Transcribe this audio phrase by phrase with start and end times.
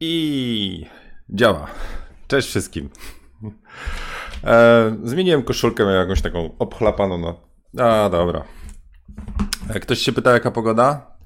[0.00, 0.86] I
[1.28, 1.66] działa.
[2.28, 2.90] Cześć wszystkim.
[4.44, 7.18] E, zmieniłem koszulkę, miałem jakąś taką obchlapaną.
[7.18, 7.40] No.
[7.84, 8.44] A, dobra.
[9.70, 11.16] E, ktoś się pyta, jaka pogoda?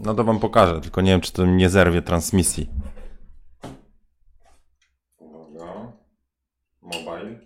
[0.00, 2.70] No to wam pokażę, tylko nie wiem, czy to nie zerwie transmisji.
[5.18, 5.92] Uwaga.
[6.82, 7.40] Mobile.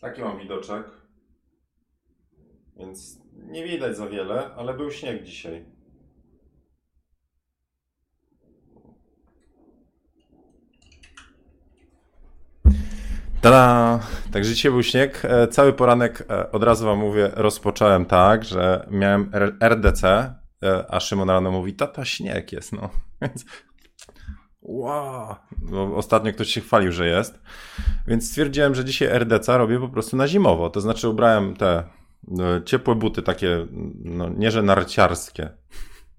[0.00, 0.86] Taki mam widoczek.
[2.76, 5.64] Więc nie widać za wiele, ale był śnieg dzisiaj.
[13.40, 14.00] Tada!
[14.32, 15.22] Także dzisiaj był śnieg.
[15.24, 20.04] E, Cały poranek, e, od razu wam mówię, rozpocząłem tak, że miałem RDC,
[20.62, 22.90] e, a Szymon rano mówi, tata, śnieg jest, no.
[23.22, 23.44] Więc
[24.62, 25.34] wow!
[25.58, 27.40] Bo ostatnio ktoś się chwalił, że jest.
[28.06, 30.70] Więc stwierdziłem, że dzisiaj RDC robię po prostu na zimowo.
[30.70, 31.84] To znaczy ubrałem te e,
[32.64, 33.66] ciepłe buty, takie,
[34.04, 35.50] no nie że narciarskie.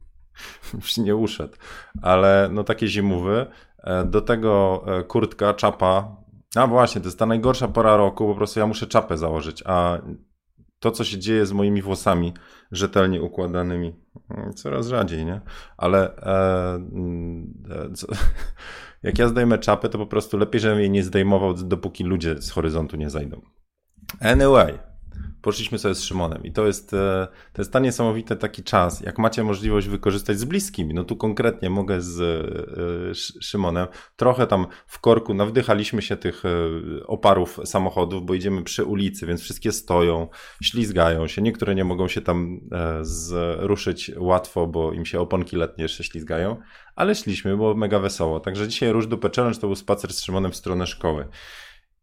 [0.74, 1.54] Już nie uszedł,
[2.02, 3.46] ale no takie zimowy.
[3.84, 6.21] E, Do tego kurtka, czapa,
[6.56, 9.98] a właśnie, to jest ta najgorsza pora roku, po prostu ja muszę czapę założyć, a
[10.80, 12.34] to, co się dzieje z moimi włosami
[12.72, 13.96] rzetelnie układanymi,
[14.30, 15.42] mm, coraz rzadziej, nie?
[15.78, 18.08] Ale e, mm, e, co,
[19.04, 22.52] jak ja zdejmę czapę, to po prostu lepiej, żebym jej nie zdejmował, dopóki ludzie z
[22.52, 23.42] horyzontu nie zajdą.
[24.20, 24.80] Anyway,
[25.42, 29.20] poszliśmy sobie z Szymonem i to jest, e, to jest ta niesamowity taki czas, jak
[29.20, 30.94] macie możliwość wykorzystać z bliskimi.
[30.94, 33.88] No tu konkretnie mogę z e, Sz- Szymonem.
[34.16, 36.50] Trochę tam w korku nawdychaliśmy się tych e,
[37.08, 40.28] oparów samochodów, bo idziemy przy ulicy, więc wszystkie stoją,
[40.64, 41.42] ślizgają się.
[41.42, 42.60] Niektóre nie mogą się tam
[43.02, 46.58] zruszyć łatwo, bo im się oponki letnie jeszcze ślizgają,
[46.96, 48.40] ale szliśmy, było mega wesoło.
[48.40, 51.28] Także dzisiaj Róż Dupę Challenge to był spacer z Szymonem w stronę szkoły.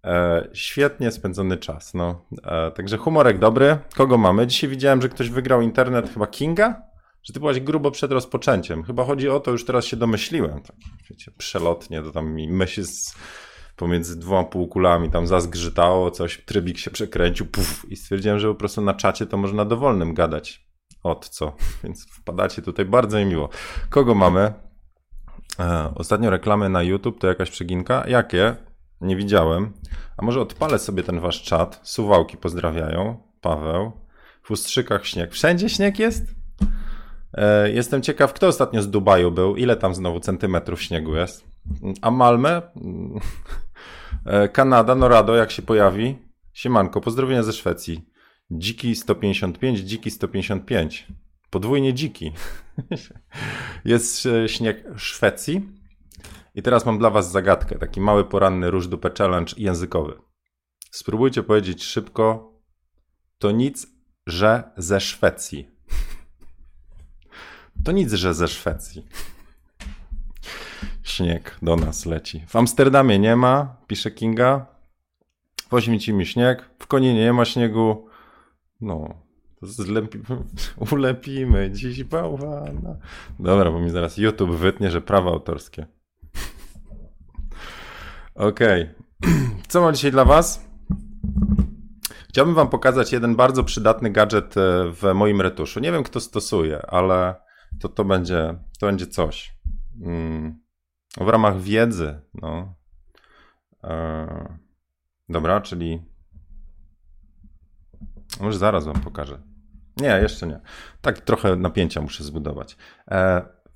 [0.05, 1.95] E, świetnie spędzony czas.
[1.95, 2.25] No.
[2.45, 3.79] E, także humorek dobry.
[3.97, 4.47] Kogo mamy?
[4.47, 6.83] Dzisiaj widziałem, że ktoś wygrał internet, chyba Kinga?
[7.23, 8.83] Że ty byłaś grubo przed rozpoczęciem.
[8.83, 10.63] Chyba chodzi o to, już teraz się domyśliłem.
[10.63, 10.77] Tak,
[11.11, 13.15] wiecie, przelotnie, to tam mi myśl z,
[13.77, 18.81] pomiędzy dwoma półkulami tam zazgrzytało, coś, trybik się przekręcił, puf, i stwierdziłem, że po prostu
[18.81, 20.69] na czacie to można dowolnym gadać.
[21.03, 21.57] Od co?
[21.85, 23.49] Więc wpadacie tutaj bardzo mi miło.
[23.91, 24.53] Kogo mamy?
[25.59, 28.05] E, ostatnio reklamy na YouTube to jakaś przeginka.
[28.09, 28.68] Jakie?
[29.01, 29.73] Nie widziałem.
[30.17, 31.81] A może odpalę sobie ten wasz czat.
[31.83, 33.17] Suwałki pozdrawiają.
[33.41, 33.93] Paweł.
[34.43, 35.33] W Ustrzykach śnieg.
[35.33, 36.25] Wszędzie śnieg jest?
[37.35, 39.57] E, jestem ciekaw, kto ostatnio z Dubaju był.
[39.57, 41.45] Ile tam znowu centymetrów śniegu jest?
[42.03, 42.63] A Malmę?
[44.27, 46.19] E, Kanada, Norado, jak się pojawi?
[46.53, 48.09] Siemanko, pozdrowienia ze Szwecji.
[48.51, 51.07] Dziki 155, dziki 155.
[51.51, 52.33] Podwójnie dziki.
[53.85, 55.78] Jest e, śnieg Szwecji.
[56.59, 60.19] I teraz mam dla was zagadkę, taki mały poranny róż dupę challenge językowy.
[60.91, 62.53] Spróbujcie powiedzieć szybko,
[63.39, 63.87] to nic,
[64.27, 65.69] że ze Szwecji.
[67.85, 69.07] To nic, że ze Szwecji.
[71.03, 72.45] Śnieg do nas leci.
[72.49, 74.67] W Amsterdamie nie ma, pisze Kinga.
[75.69, 78.09] W Oświęcimiu śnieg, w Koninie nie ma śniegu.
[78.81, 79.15] No,
[79.63, 80.19] zlepi...
[80.93, 82.97] ulepimy dziś bałwana.
[83.39, 85.98] Dobra, bo mi zaraz YouTube wytnie, że prawa autorskie.
[88.39, 88.91] Okej.
[89.69, 90.69] Co mam dzisiaj dla Was?
[92.29, 94.61] Chciałbym Wam pokazać jeden bardzo przydatny gadżet e,
[94.93, 95.81] w moim retuszu.
[95.81, 97.35] Nie wiem, kto stosuje, ale
[97.81, 99.55] to, to, będzie, to będzie coś.
[100.03, 100.61] Mm.
[101.21, 102.21] W ramach wiedzy.
[102.35, 102.75] No.
[103.85, 104.59] E,
[105.29, 106.03] dobra, czyli.
[108.41, 109.43] Może zaraz Wam pokażę.
[109.97, 110.61] Nie, jeszcze nie.
[111.01, 112.77] Tak trochę napięcia muszę zbudować.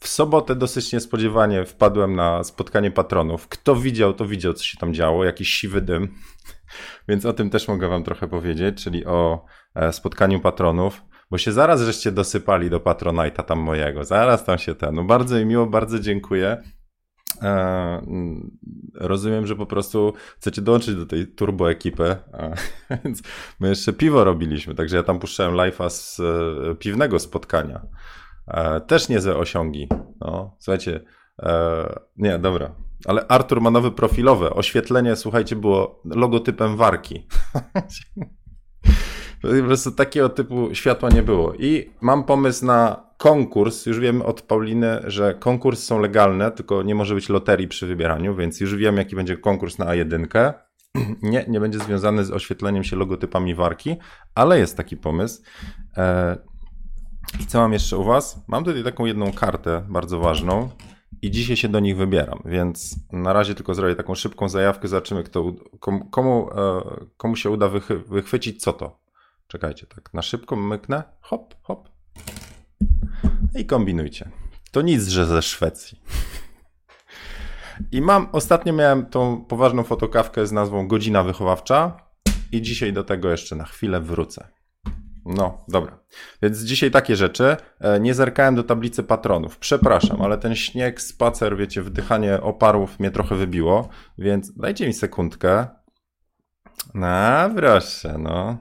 [0.02, 3.48] W sobotę dosyć niespodziewanie wpadłem na spotkanie patronów.
[3.48, 6.08] Kto widział, to widział, co się tam działo, jakiś siwy dym.
[7.08, 11.52] Więc o tym też mogę wam trochę powiedzieć, czyli o e, spotkaniu patronów, bo się
[11.52, 14.04] zaraz żeście dosypali do Patronite'a tam mojego.
[14.04, 14.94] Zaraz tam się ten.
[14.94, 16.62] No bardzo mi miło, bardzo dziękuję.
[17.42, 17.48] E,
[18.06, 18.58] mm,
[18.94, 22.54] rozumiem, że po prostu chcecie dołączyć do tej turbo ekipy, e,
[23.04, 23.22] więc
[23.60, 26.20] my jeszcze piwo robiliśmy, także ja tam puszczałem live'a z
[26.78, 27.86] piwnego spotkania.
[28.48, 29.88] E, też niezłe osiągi.
[30.20, 31.00] No, słuchajcie,
[31.42, 32.74] e, nie, dobra.
[33.06, 34.50] Ale Artur ma nowy profilowe.
[34.50, 37.26] Oświetlenie, słuchajcie, było logotypem warki.
[39.42, 41.54] po prostu takiego typu światła nie było.
[41.54, 43.86] I mam pomysł na konkurs.
[43.86, 48.34] Już wiem od Pauliny, że konkursy są legalne, tylko nie może być loterii przy wybieraniu,
[48.34, 50.52] więc już wiem, jaki będzie konkurs na A1.
[51.22, 53.96] Nie, nie będzie związany z oświetleniem się logotypami warki,
[54.34, 55.42] ale jest taki pomysł.
[57.40, 58.44] I co mam jeszcze u Was?
[58.48, 60.68] Mam tutaj taką jedną kartę bardzo ważną
[61.22, 65.24] i dzisiaj się do nich wybieram, więc na razie tylko zrobię taką szybką zajawkę, zobaczymy
[65.24, 66.82] kto, komu, komu, e,
[67.16, 69.00] komu się uda wychy, wychwycić co to.
[69.46, 71.88] Czekajcie, tak na szybko myknę, hop, hop
[73.54, 74.30] i kombinujcie.
[74.70, 76.00] To nic, że ze Szwecji.
[77.92, 81.96] I mam, ostatnio miałem tą poważną fotokawkę z nazwą Godzina Wychowawcza
[82.52, 84.48] i dzisiaj do tego jeszcze na chwilę wrócę.
[85.24, 85.98] No, dobra.
[86.42, 87.56] Więc dzisiaj takie rzeczy.
[87.80, 89.58] E, nie zerkałem do tablicy patronów.
[89.58, 93.88] Przepraszam, ale ten śnieg, spacer, wiecie, wdychanie oparów mnie trochę wybiło,
[94.18, 95.66] więc dajcie mi sekundkę.
[96.94, 98.58] No, proszę, no.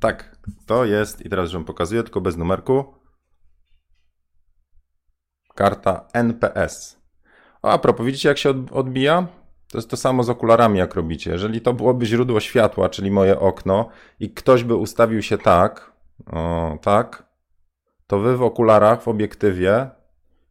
[0.00, 0.36] Tak,
[0.66, 2.94] to jest, i teraz wam pokazuję, tylko bez numerku.
[5.54, 7.02] Karta NPS.
[7.62, 9.26] A propos, widzicie jak się odbija?
[9.76, 11.30] To jest to samo z okularami, jak robicie.
[11.30, 13.88] Jeżeli to byłoby źródło światła, czyli moje okno,
[14.20, 15.92] i ktoś by ustawił się tak,
[16.26, 17.26] o, tak,
[18.06, 19.90] to wy w okularach, w obiektywie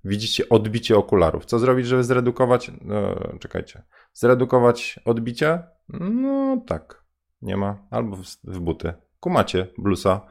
[0.04, 1.45] widzicie odbicie okularów.
[1.45, 2.72] Co zrobić, żeby zredukować?
[2.81, 3.83] No, czekajcie.
[4.13, 5.63] Zredukować odbicie?
[5.89, 7.04] No tak.
[7.42, 7.77] Nie ma.
[7.92, 8.94] Albo w, w buty.
[9.19, 10.22] Kumacie blusa.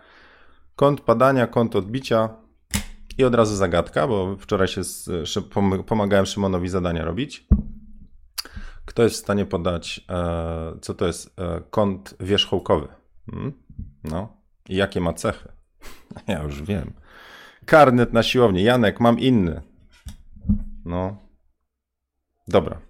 [0.76, 2.28] Kąt padania, kąt odbicia.
[3.18, 5.10] I od razu zagadka, bo wczoraj się z,
[5.86, 7.48] pomagałem Szymonowi zadania robić.
[8.84, 12.88] Kto jest w stanie podać, e, co to jest e, kąt wierzchołkowy?
[13.30, 13.52] Hmm?
[14.04, 14.36] No.
[14.68, 15.48] I jakie ma cechy?
[16.28, 16.92] Ja już wiem.
[17.66, 18.62] Karnet na siłownię.
[18.62, 19.62] Janek, mam inny.
[20.84, 21.16] No.
[22.48, 22.80] Dobra.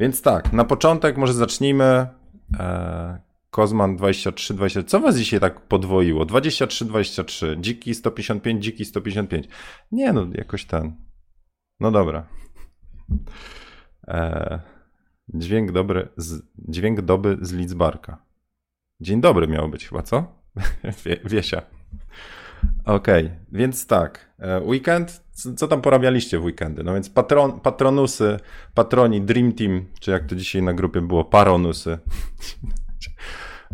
[0.00, 2.06] Więc tak, na początek może zacznijmy.
[2.58, 4.82] E, Kozman 23, 20.
[4.82, 6.24] Co was dzisiaj tak podwoiło?
[6.24, 7.56] 23, 23.
[7.60, 9.48] Dziki 155, dziki 155.
[9.92, 10.96] Nie no, jakoś ten.
[11.80, 12.26] No dobra.
[14.08, 14.60] E,
[15.34, 18.26] dźwięk dobry, z, dźwięk doby z Lidzbarka.
[19.00, 20.42] Dzień dobry miało być chyba, co?
[21.04, 21.62] Wie, Wiesia.
[22.84, 24.32] Okej, okay, więc tak.
[24.38, 25.22] E, weekend,
[25.56, 26.84] co tam porabialiście w weekendy?
[26.84, 28.36] No więc patron, patronusy,
[28.74, 31.98] patroni, Dream Team, czy jak to dzisiaj na grupie było, paronusy.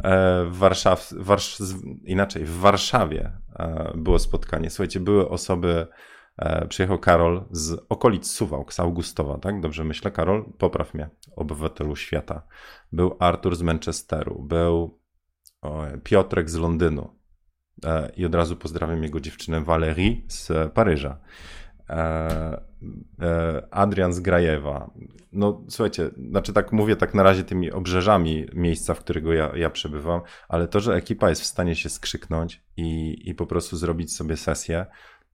[0.05, 1.59] E, w Warszaw, Warsz,
[2.05, 4.71] inaczej, w Warszawie e, było spotkanie.
[4.71, 5.87] Słuchajcie, były osoby,
[6.69, 9.61] przyjechał Karol z okolic Suwałk, z Augustowa, tak?
[9.61, 10.45] Dobrze myślę, Karol?
[10.59, 12.43] Popraw mnie, obywatelu świata.
[12.93, 14.99] Był Artur z Manchesteru, był
[16.05, 17.23] Piotrek z Londynu,
[17.84, 21.19] E, i od razu pozdrawiam jego dziewczynę Valerie z Paryża.
[21.90, 22.62] E,
[23.23, 24.90] e, Adrian z Grajewa.
[25.32, 29.70] No słuchajcie, znaczy tak mówię tak na razie tymi obrzeżami miejsca, w którego ja, ja
[29.70, 34.17] przebywam, ale to, że ekipa jest w stanie się skrzyknąć i, i po prostu zrobić
[34.17, 34.87] sobie sesję,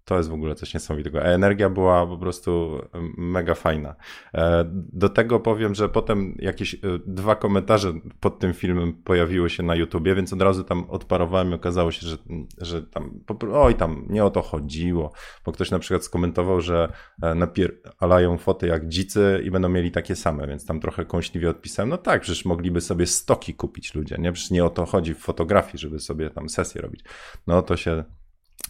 [0.08, 1.22] to jest w ogóle coś niesamowitego.
[1.22, 2.80] Energia była po prostu
[3.16, 3.94] mega fajna.
[4.34, 9.62] E, do tego powiem, że potem jakieś e, dwa komentarze pod tym filmem pojawiły się
[9.62, 12.16] na YouTubie, więc od razu tam odparowałem i okazało się, że,
[12.58, 13.20] że tam,
[13.52, 15.12] oj, tam nie o to chodziło,
[15.44, 20.16] bo ktoś na przykład skomentował, że e, napierają foty jak dzicy i będą mieli takie
[20.16, 24.32] same, więc tam trochę kąśliwie odpisałem, no tak, przecież mogliby sobie stoki kupić ludzie, nie?
[24.32, 27.04] Przecież nie o to chodzi w fotografii, żeby sobie tam sesję robić.
[27.46, 28.04] No to się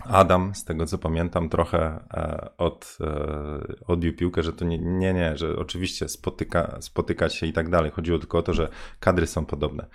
[0.05, 1.79] Adam, z tego co pamiętam, trochę
[2.15, 7.47] e, od, e, odbił piłkę, że to nie, nie, nie, że oczywiście spotyka, spotykać się
[7.47, 7.91] i tak dalej.
[7.91, 8.69] Chodziło tylko o to, że
[9.01, 9.87] kadry są podobne.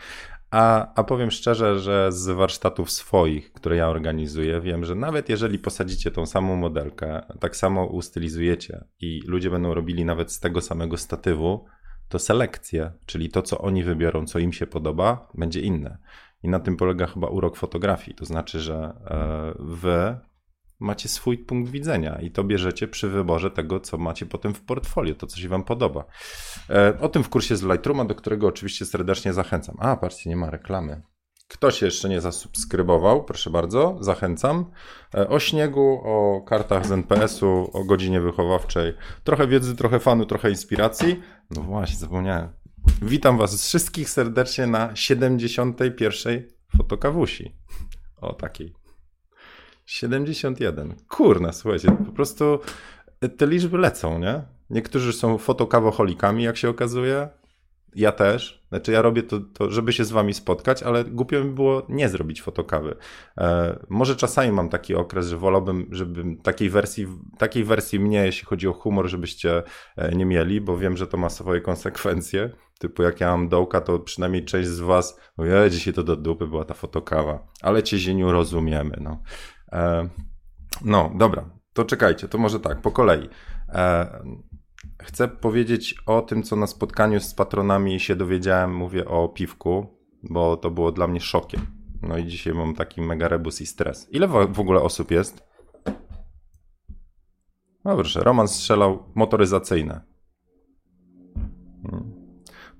[0.51, 5.59] A, a powiem szczerze, że z warsztatów swoich, które ja organizuję, wiem, że nawet jeżeli
[5.59, 10.97] posadzicie tą samą modelkę, tak samo ustylizujecie i ludzie będą robili nawet z tego samego
[10.97, 11.65] statywu,
[12.09, 15.97] to selekcje, czyli to, co oni wybiorą, co im się podoba, będzie inne.
[16.43, 18.15] I na tym polega chyba urok fotografii.
[18.15, 18.75] To znaczy, że
[19.05, 20.17] e, wy
[20.79, 25.15] macie swój punkt widzenia i to bierzecie przy wyborze tego, co macie potem w portfolio,
[25.15, 26.05] to co się wam podoba.
[26.69, 29.75] E, o tym w kursie z Lightrooma, do którego oczywiście serdecznie zachęcam.
[29.79, 31.01] A, patrzcie, nie ma reklamy.
[31.47, 34.71] Kto się jeszcze nie zasubskrybował, proszę bardzo, zachęcam.
[35.15, 38.93] E, o śniegu, o kartach z NPS-u, o godzinie wychowawczej.
[39.23, 41.21] Trochę wiedzy, trochę fanu, trochę inspiracji.
[41.51, 42.62] No właśnie, zapomniałem.
[43.01, 46.43] Witam Was wszystkich serdecznie na 71.
[46.77, 47.55] fotokawusi.
[48.21, 48.73] O takiej.
[49.85, 50.95] 71.
[51.07, 52.59] Kurna, słuchajcie, po prostu
[53.37, 54.41] te liczby lecą, nie?
[54.69, 57.29] Niektórzy są fotokawoholikami, jak się okazuje.
[57.95, 58.63] Ja też.
[58.69, 62.09] Znaczy, ja robię to, to, żeby się z wami spotkać, ale głupio mi było nie
[62.09, 62.95] zrobić fotokawy.
[63.37, 68.45] E, może czasami mam taki okres, że wolałbym, żeby takiej wersji, takiej wersji mnie, jeśli
[68.45, 69.63] chodzi o humor, żebyście
[69.97, 72.49] e, nie mieli, bo wiem, że to ma swoje konsekwencje.
[72.83, 76.47] Typu jak ja mam dołka, to przynajmniej część z was, ja dzisiaj to do dupy
[76.47, 79.21] była ta fotokawa, ale cię zieniu rozumiemy, no.
[79.71, 80.09] E,
[80.85, 83.29] no, dobra, to czekajcie, to może tak, po kolei.
[83.69, 84.07] E,
[85.01, 90.57] chcę powiedzieć o tym, co na spotkaniu z patronami się dowiedziałem, mówię o piwku, bo
[90.57, 91.61] to było dla mnie szokiem.
[92.01, 94.07] No i dzisiaj mam taki mega rebus i stres.
[94.11, 95.43] Ile w ogóle osób jest?
[97.85, 100.12] No proszę, Roman strzelał motoryzacyjne.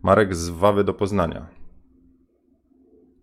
[0.03, 1.47] Marek z Wawy do Poznania.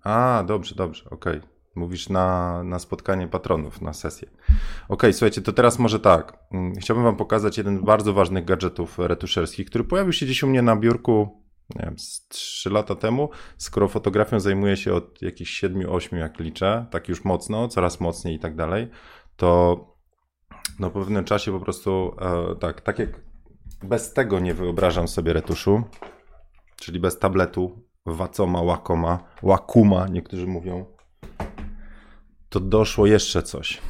[0.04, 1.38] A, dobrze, dobrze, okej.
[1.38, 1.50] Okay.
[1.74, 4.30] Mówisz na, na spotkanie patronów, na sesję.
[4.88, 6.38] Ok, słuchajcie, to teraz może tak.
[6.52, 10.46] Mm, chciałbym wam pokazać jeden z bardzo ważnych gadżetów retuszerskich, który pojawił się gdzieś u
[10.46, 11.44] mnie na biurku,
[11.76, 13.30] nie wiem, z 3 lata temu.
[13.56, 18.38] Skoro fotografią zajmuję się od jakichś 7-8, jak liczę, tak już mocno, coraz mocniej i
[18.38, 18.88] tak dalej,
[19.36, 19.80] to
[20.78, 23.20] no po pewnym czasie po prostu e, tak, tak jak
[23.82, 25.82] bez tego nie wyobrażam sobie retuszu,
[26.80, 30.84] czyli bez tabletu, Wacoma, Łakoma, Łakuma, niektórzy mówią,
[32.48, 33.80] to doszło jeszcze coś.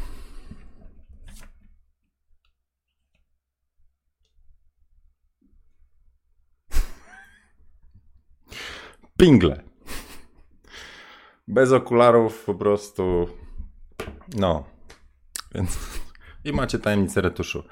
[9.18, 9.62] Pingle.
[11.49, 13.28] Bez okularów po prostu.
[14.37, 14.64] No.
[15.54, 16.00] Więc.
[16.44, 17.64] I macie tajemnicę retuszu.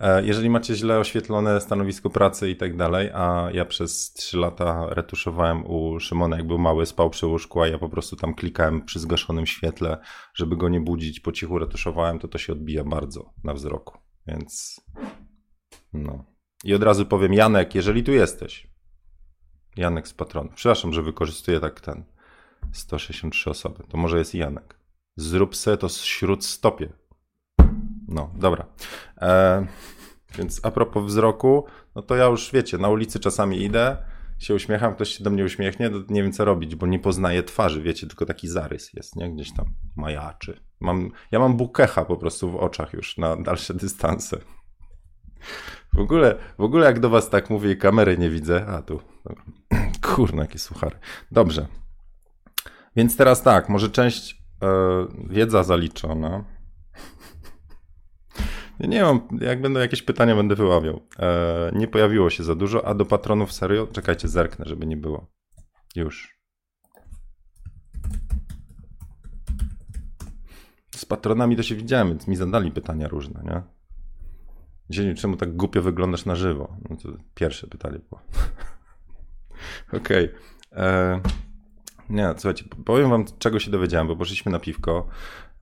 [0.00, 4.86] E, jeżeli macie źle oświetlone stanowisko pracy i tak dalej, a ja przez 3 lata
[4.90, 8.84] retuszowałem u Szymona, jak był mały, spał przy łóżku, a ja po prostu tam klikałem
[8.84, 9.98] przy zgaszonym świetle,
[10.34, 13.98] żeby go nie budzić, po cichu retuszowałem, to to się odbija bardzo na wzroku.
[14.26, 14.80] Więc
[15.92, 16.24] no.
[16.64, 18.70] I od razu powiem, Janek, jeżeli tu jesteś,
[19.76, 22.04] Janek z patronu, przepraszam, że wykorzystuję tak ten
[22.72, 24.80] 163 osoby, to może jest Janek.
[25.16, 26.92] Zrób se to śród stopie.
[28.10, 28.66] No, dobra.
[29.20, 29.66] E,
[30.38, 31.64] więc a propos wzroku,
[31.94, 33.96] no to ja już wiecie, na ulicy czasami idę,
[34.38, 37.82] się uśmiecham, ktoś się do mnie uśmiechnie, nie wiem co robić, bo nie poznaję twarzy,
[37.82, 39.34] wiecie, tylko taki zarys jest, nie?
[39.34, 40.60] Gdzieś tam majaczy.
[40.80, 44.40] Mam, ja mam bukecha po prostu w oczach już na dalsze dystanse.
[45.94, 49.44] W ogóle, w ogóle jak do was tak mówię kamery nie widzę, a tu, dobra.
[50.14, 50.98] kurna, jakie suchary.
[51.30, 51.66] Dobrze.
[52.96, 54.68] Więc teraz tak, może część e,
[55.28, 56.44] wiedza zaliczona,
[58.88, 61.00] nie mam, jak będą jakieś pytania, będę wyławiał.
[61.18, 63.86] E, nie pojawiło się za dużo, a do patronów serio?
[63.86, 65.26] Czekajcie, zerknę, żeby nie było.
[65.96, 66.40] Już.
[70.96, 73.62] Z patronami to się widziałem, więc mi zadali pytania różne, nie?
[74.90, 76.76] Dzień, czemu tak głupio wyglądasz na żywo?
[76.90, 78.22] No to pierwsze pytanie było.
[80.00, 80.24] Okej.
[80.24, 80.84] Okay.
[80.84, 81.20] E,
[82.10, 85.08] nie, słuchajcie, powiem wam, czego się dowiedziałem, bo poszliśmy na piwko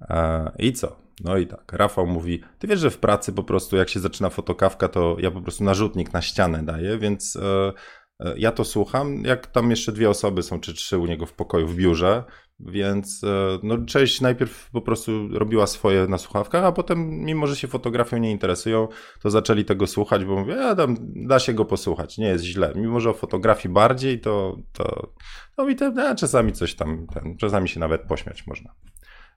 [0.00, 1.07] e, i co?
[1.20, 4.30] No i tak, Rafał mówi, ty wiesz, że w pracy po prostu jak się zaczyna
[4.30, 7.72] fotokawka, to ja po prostu narzutnik na ścianę daję, więc e,
[8.20, 11.32] e, ja to słucham, jak tam jeszcze dwie osoby są, czy trzy u niego w
[11.32, 12.25] pokoju, w biurze,
[12.60, 17.56] więc e, no, część najpierw po prostu robiła swoje na słuchawkach, a potem, mimo że
[17.56, 18.88] się fotografią nie interesują,
[19.22, 22.72] to zaczęli tego słuchać, bo mówię, ja tam, da się go posłuchać, nie jest źle.
[22.76, 25.12] Mimo, że o fotografii bardziej, to, to,
[25.56, 28.75] to mi te, ja, czasami coś tam, ten, czasami się nawet pośmiać można.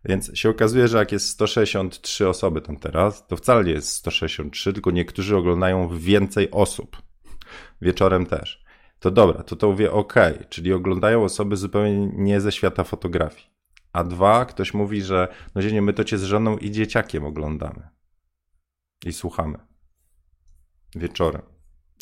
[0.06, 4.74] Więc się okazuje, że jak jest 163 osoby tam teraz, to wcale nie jest 163,
[4.74, 6.98] tylko niektórzy oglądają więcej osób.
[7.82, 8.64] Wieczorem też.
[9.00, 10.14] To dobra, to to mówię ok,
[10.50, 13.52] czyli oglądają osoby zupełnie nie ze świata fotografii.
[13.94, 17.90] A dwa, ktoś mówi, że no zienie, my to cię z żoną i dzieciakiem oglądamy.
[19.06, 19.58] I słuchamy.
[20.96, 21.42] Wieczorem.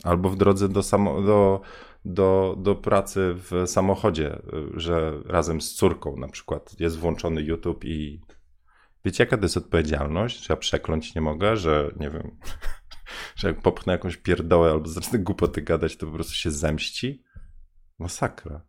[0.03, 1.61] Albo w drodze do, samo, do,
[2.05, 4.41] do, do pracy w samochodzie,
[4.73, 8.21] że razem z córką na przykład jest włączony YouTube i
[9.05, 12.37] wiecie jaka to jest odpowiedzialność, że ja przekląć nie mogę, że nie wiem,
[13.35, 17.23] że jak popchnę jakąś pierdołę albo zacznę głupoty gadać, to po prostu się zemści?
[17.99, 18.61] Masakra.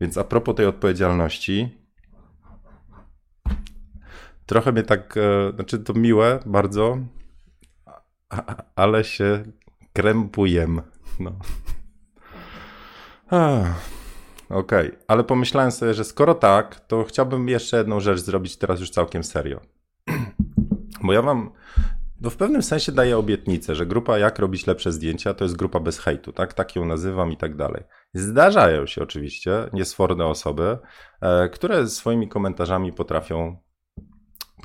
[0.00, 1.78] Więc a propos tej odpowiedzialności,
[4.46, 6.98] trochę mnie tak, e, znaczy to miłe bardzo,
[8.76, 9.44] ale się
[9.92, 10.66] krępuję.
[11.20, 11.38] No.
[14.48, 14.96] Okej, okay.
[15.08, 19.24] ale pomyślałem sobie, że skoro tak, to chciałbym jeszcze jedną rzecz zrobić teraz już całkiem
[19.24, 19.60] serio.
[21.04, 21.50] Bo ja wam
[22.20, 25.80] no w pewnym sensie daję obietnicę, że grupa Jak robić lepsze zdjęcia to jest grupa
[25.80, 26.54] bez hejtu, tak?
[26.54, 27.82] Tak ją nazywam i tak dalej.
[28.14, 30.78] Zdarzają się oczywiście niesforne osoby,
[31.20, 33.56] e, które swoimi komentarzami potrafią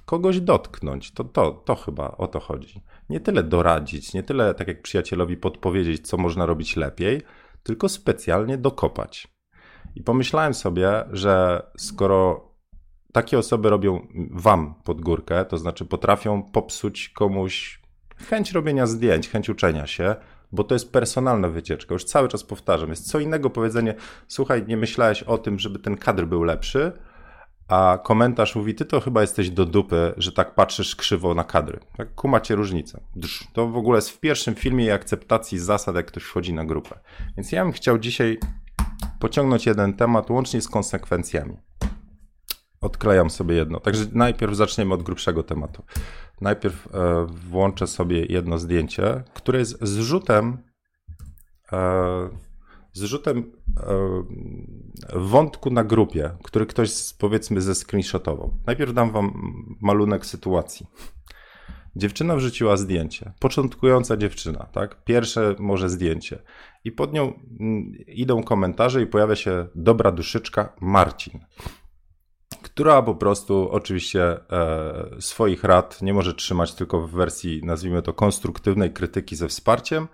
[0.05, 1.11] kogoś dotknąć.
[1.11, 2.83] To, to, to chyba o to chodzi.
[3.09, 7.21] Nie tyle doradzić, nie tyle tak jak przyjacielowi podpowiedzieć, co można robić lepiej,
[7.63, 9.27] tylko specjalnie dokopać.
[9.95, 12.49] I pomyślałem sobie, że skoro
[13.13, 17.81] takie osoby robią wam pod górkę, to znaczy potrafią popsuć komuś
[18.17, 20.15] chęć robienia zdjęć, chęć uczenia się,
[20.51, 21.93] bo to jest personalna wycieczka.
[21.93, 22.89] Już cały czas powtarzam.
[22.89, 23.95] Jest co innego powiedzenie:
[24.27, 26.91] Słuchaj, nie myślałeś o tym, żeby ten kadr był lepszy,
[27.73, 31.79] a komentarz mówi, ty to chyba jesteś do dupy, że tak patrzysz krzywo na kadry.
[31.97, 33.01] Tak, kumacie różnicę.
[33.53, 36.99] To w ogóle jest w pierwszym filmie akceptacji zasad, jak ktoś wchodzi na grupę.
[37.37, 38.37] Więc ja bym chciał dzisiaj
[39.19, 41.57] pociągnąć jeden temat łącznie z konsekwencjami.
[42.81, 43.79] Odklejam sobie jedno.
[43.79, 45.83] Także najpierw zaczniemy od grubszego tematu.
[46.41, 50.57] Najpierw e, włączę sobie jedno zdjęcie, które jest zrzutem
[51.71, 52.29] e,
[52.93, 54.23] zrzutem e,
[55.15, 58.57] wątku na grupie, który ktoś powiedzmy ze screenshotował.
[58.65, 59.33] Najpierw dam wam
[59.81, 60.87] malunek sytuacji.
[61.95, 63.33] Dziewczyna wrzuciła zdjęcie.
[63.39, 65.03] Początkująca dziewczyna, tak?
[65.03, 66.43] Pierwsze może zdjęcie.
[66.83, 71.39] I pod nią mm, idą komentarze i pojawia się dobra duszyczka Marcin
[72.63, 78.13] która po prostu oczywiście e, swoich rad nie może trzymać tylko w wersji, nazwijmy to,
[78.13, 80.07] konstruktywnej krytyki ze wsparciem,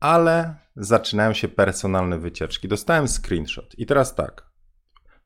[0.00, 2.68] ale zaczynają się personalne wycieczki.
[2.68, 4.50] Dostałem screenshot i teraz tak.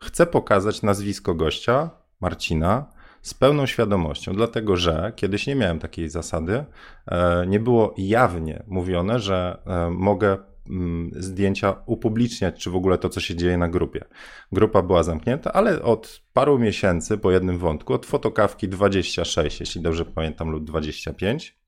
[0.02, 1.90] Chcę pokazać nazwisko gościa,
[2.20, 2.86] Marcina,
[3.22, 6.64] z pełną świadomością, dlatego że kiedyś nie miałem takiej zasady.
[7.06, 10.38] E, nie było jawnie mówione, że e, mogę
[10.70, 14.04] mm, zdjęcia upubliczniać, czy w ogóle to, co się dzieje na grupie.
[14.52, 20.04] Grupa była zamknięta, ale od paru miesięcy po jednym wątku, od fotokawki 26, jeśli dobrze
[20.04, 21.63] pamiętam, lub 25,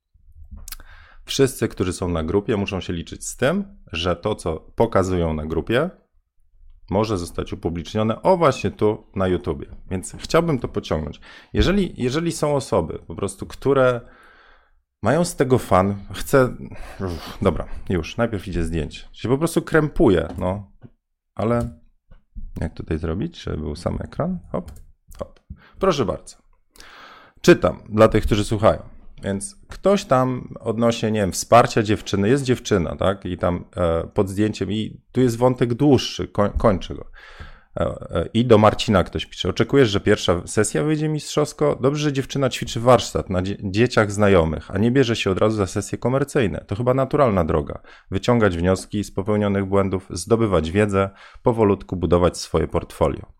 [1.27, 5.45] wszyscy, którzy są na grupie, muszą się liczyć z tym, że to, co pokazują na
[5.45, 5.89] grupie,
[6.89, 9.67] może zostać upublicznione o właśnie tu na YouTubie.
[9.91, 11.19] Więc chciałbym to pociągnąć.
[11.53, 14.01] Jeżeli, jeżeli są osoby po prostu, które
[15.03, 16.55] mają z tego fan, chcę.
[16.99, 19.07] Uff, dobra, już, najpierw idzie zdjęcie.
[19.11, 20.71] Się po prostu krępuje, no.
[21.35, 21.79] Ale
[22.61, 24.39] jak tutaj zrobić, żeby był sam ekran?
[24.51, 24.71] Hop,
[25.19, 25.39] hop.
[25.79, 26.37] Proszę bardzo.
[27.41, 28.96] Czytam dla tych, którzy słuchają.
[29.23, 33.25] Więc ktoś tam odnośnie, nie wiem, wsparcia dziewczyny, jest dziewczyna, tak?
[33.25, 37.05] I tam e, pod zdjęciem, i tu jest wątek dłuższy, koń, go.
[37.79, 39.49] E, e, I do Marcina ktoś pisze.
[39.49, 41.77] Oczekujesz, że pierwsza sesja wyjdzie mistrzowsko?
[41.81, 45.57] Dobrze, że dziewczyna ćwiczy warsztat na dzie dzieciach znajomych, a nie bierze się od razu
[45.57, 46.65] za sesje komercyjne.
[46.67, 47.81] To chyba naturalna droga.
[48.11, 51.09] Wyciągać wnioski z popełnionych błędów, zdobywać wiedzę,
[51.43, 53.36] powolutku budować swoje portfolio.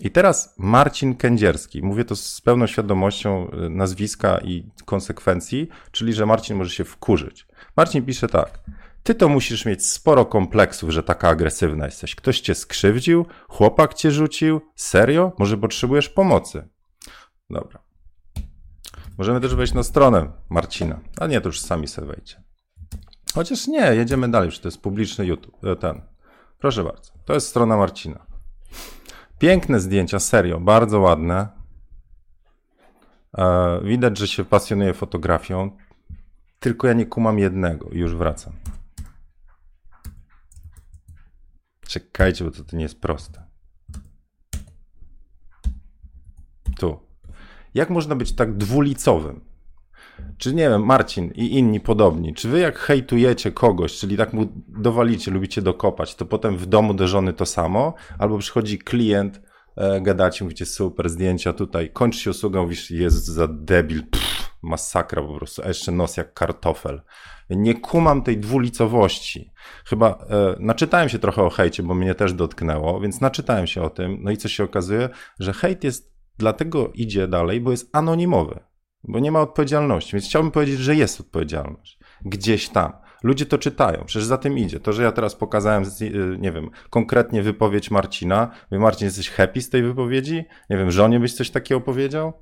[0.00, 1.82] I teraz Marcin Kędzierski.
[1.82, 7.46] Mówię to z pełną świadomością y, nazwiska i konsekwencji, czyli że Marcin może się wkurzyć.
[7.76, 8.60] Marcin pisze tak.
[9.02, 12.14] Ty to musisz mieć sporo kompleksów, że taka agresywna jesteś.
[12.14, 14.60] Ktoś cię skrzywdził, chłopak cię rzucił.
[14.76, 15.32] Serio?
[15.38, 16.68] Może potrzebujesz pomocy?
[17.50, 17.84] Dobra.
[19.18, 21.00] Możemy też wejść na stronę Marcina.
[21.20, 22.42] A nie, to już sami sobie wejdźcie.
[23.34, 25.64] Chociaż nie, jedziemy dalej, już to jest publiczny YouTube.
[25.64, 26.02] E, ten.
[26.58, 27.12] Proszę bardzo.
[27.24, 28.26] To jest strona Marcina.
[29.38, 31.48] Piękne zdjęcia, serio, bardzo ładne.
[33.38, 35.70] E, widać, że się pasjonuje fotografią.
[36.60, 38.52] Tylko ja nie kumam jednego już wracam.
[41.86, 43.44] Czekajcie, bo to, to nie jest proste.
[46.78, 47.00] Tu.
[47.74, 49.53] Jak można być tak dwulicowym?
[50.38, 54.48] Czy nie wiem, Marcin i inni podobni, czy wy jak hejtujecie kogoś, czyli tak mu
[54.68, 59.40] dowalicie, lubicie dokopać, to potem w domu do żony to samo, albo przychodzi klient,
[59.76, 65.22] e, gadacie, mówicie super, zdjęcia tutaj, kończy się usługą, mówisz, jest za debil, pff, masakra
[65.22, 67.02] po prostu, a jeszcze nos jak kartofel.
[67.50, 69.52] Nie kumam tej dwulicowości.
[69.84, 73.90] Chyba e, naczytałem się trochę o hejcie, bo mnie też dotknęło, więc naczytałem się o
[73.90, 78.60] tym, no i co się okazuje, że hejt jest, dlatego idzie dalej, bo jest anonimowy
[79.08, 80.12] bo nie ma odpowiedzialności.
[80.12, 81.98] Więc chciałbym powiedzieć, że jest odpowiedzialność.
[82.24, 82.92] Gdzieś tam.
[83.22, 84.80] Ludzie to czytają, przecież za tym idzie.
[84.80, 88.50] To, że ja teraz pokazałem, y, nie wiem, konkretnie wypowiedź Marcina.
[88.70, 90.44] Mówię, Marcin, jesteś happy z tej wypowiedzi?
[90.70, 92.32] Nie wiem, żonie byś coś takiego powiedział?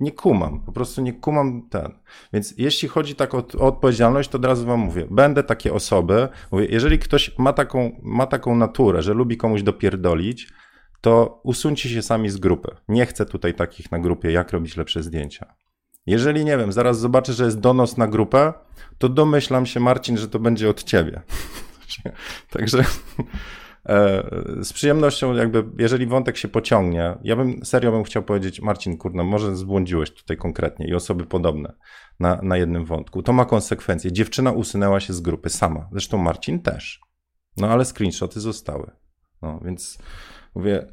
[0.00, 1.92] Nie kumam, po prostu nie kumam ten.
[2.32, 6.28] Więc jeśli chodzi tak o, o, odpowiedzialność, to od razu wam mówię, będę takie osoby,
[6.52, 10.48] mówię, jeżeli ktoś ma taką, ma taką naturę, że lubi komuś dopierdolić,
[11.00, 12.76] to usuńcie się sami z grupy.
[12.88, 15.54] Nie chcę tutaj takich na grupie, jak robić lepsze zdjęcia.
[16.06, 18.52] Jeżeli nie wiem, zaraz zobaczę, że jest donos na grupę,
[18.98, 21.22] to domyślam się, Marcin, że to będzie od ciebie.
[22.50, 22.78] Także
[23.88, 24.22] e,
[24.60, 29.24] z przyjemnością, jakby, jeżeli wątek się pociągnie, ja bym serio bym chciał powiedzieć, Marcin, kurno,
[29.24, 31.74] może zbłądziłeś tutaj konkretnie i osoby podobne
[32.20, 33.22] na, na jednym wątku.
[33.22, 34.12] To ma konsekwencje.
[34.12, 35.88] Dziewczyna usunęła się z grupy sama.
[35.92, 37.00] Zresztą Marcin też.
[37.56, 38.90] No ale screenshoty zostały.
[39.42, 39.98] No więc
[40.54, 40.86] mówię,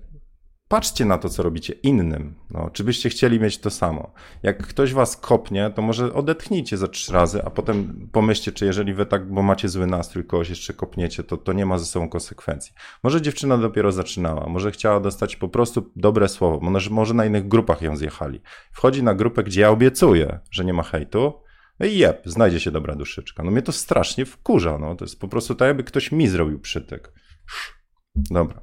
[0.67, 2.36] patrzcie na to, co robicie innym.
[2.49, 4.13] No, czy byście chcieli mieć to samo?
[4.43, 8.93] Jak ktoś was kopnie, to może odetchnijcie za trzy razy, a potem pomyślcie, czy jeżeli
[8.93, 12.10] wy tak, bo macie zły nastrój, kogoś jeszcze kopniecie, to, to nie ma ze sobą
[12.10, 12.73] konsekwencji.
[13.03, 17.47] Może dziewczyna dopiero zaczynała, może chciała dostać po prostu dobre słowo, może, może na innych
[17.47, 18.41] grupach ją zjechali.
[18.71, 21.34] Wchodzi na grupę, gdzie ja obiecuję, że nie ma hejtu,
[21.80, 23.43] no i jeb, znajdzie się dobra duszyczka.
[23.43, 24.95] No mnie to strasznie wkurza, no.
[24.95, 27.13] To jest po prostu tak, jakby ktoś mi zrobił przytyk.
[28.15, 28.62] Dobra.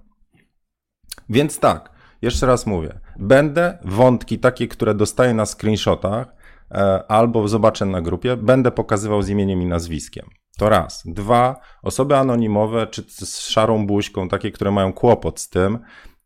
[1.29, 1.93] Więc tak,
[2.25, 6.35] jeszcze raz mówię, będę wątki takie, które dostaję na screenshotach
[6.71, 10.27] e, albo zobaczę na grupie, będę pokazywał z imieniem i nazwiskiem.
[10.59, 11.03] To raz.
[11.07, 15.79] Dwa, osoby anonimowe czy z szarą buźką, takie, które mają kłopot z tym,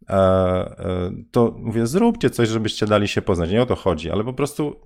[0.08, 3.50] e, e, to mówię, zróbcie coś, żebyście dali się poznać.
[3.50, 4.76] Nie o to chodzi, ale po prostu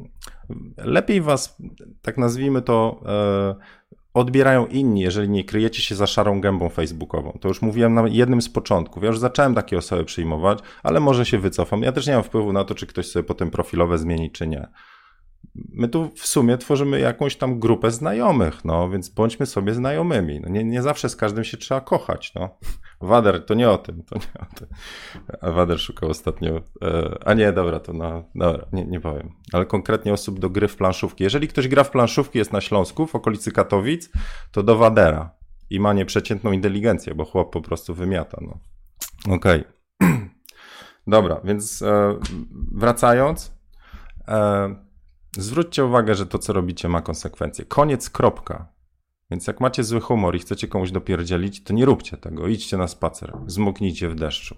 [0.77, 1.57] lepiej was,
[2.03, 3.01] tak nazwijmy to,
[4.14, 7.38] odbierają inni, jeżeli nie kryjecie się za szarą gębą facebookową.
[7.40, 9.03] To już mówiłem na jednym z początków.
[9.03, 11.83] Ja już zacząłem takie osoby przyjmować, ale może się wycofam.
[11.83, 14.68] Ja też nie mam wpływu na to, czy ktoś sobie potem profilowe zmieni, czy nie
[15.55, 20.40] my tu w sumie tworzymy jakąś tam grupę znajomych, no więc bądźmy sobie znajomymi.
[20.40, 22.59] No, nie, nie zawsze z każdym się trzeba kochać, no.
[23.00, 24.68] Wader, to nie o tym, to nie o tym.
[25.40, 29.33] A Wader szukał ostatnio, e, a nie, dobra, to no, dobra, nie, nie powiem.
[29.52, 31.24] Ale konkretnie osób do gry w planszówki.
[31.24, 34.11] Jeżeli ktoś gra w planszówki, jest na Śląsku, w okolicy Katowic,
[34.52, 35.31] to do Wadera
[35.70, 38.59] i ma nieprzeciętną inteligencję, bo chłop po prostu wymiata, no.
[39.35, 39.64] Okej.
[40.00, 40.20] Okay.
[41.07, 42.18] Dobra, więc e,
[42.72, 43.52] wracając,
[44.28, 44.91] e,
[45.38, 47.64] Zwróćcie uwagę, że to, co robicie, ma konsekwencje.
[47.64, 48.68] Koniec, kropka.
[49.30, 52.48] Więc jak macie zły humor i chcecie komuś dopierdzielić, to nie róbcie tego.
[52.48, 54.56] Idźcie na spacer, zmoknijcie w deszczu.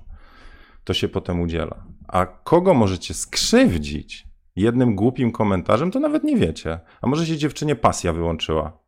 [0.85, 1.85] To się potem udziela.
[2.09, 6.81] A kogo możecie skrzywdzić jednym głupim komentarzem, to nawet nie wiecie.
[7.03, 8.79] A może się dziewczynie pasja wyłączyła.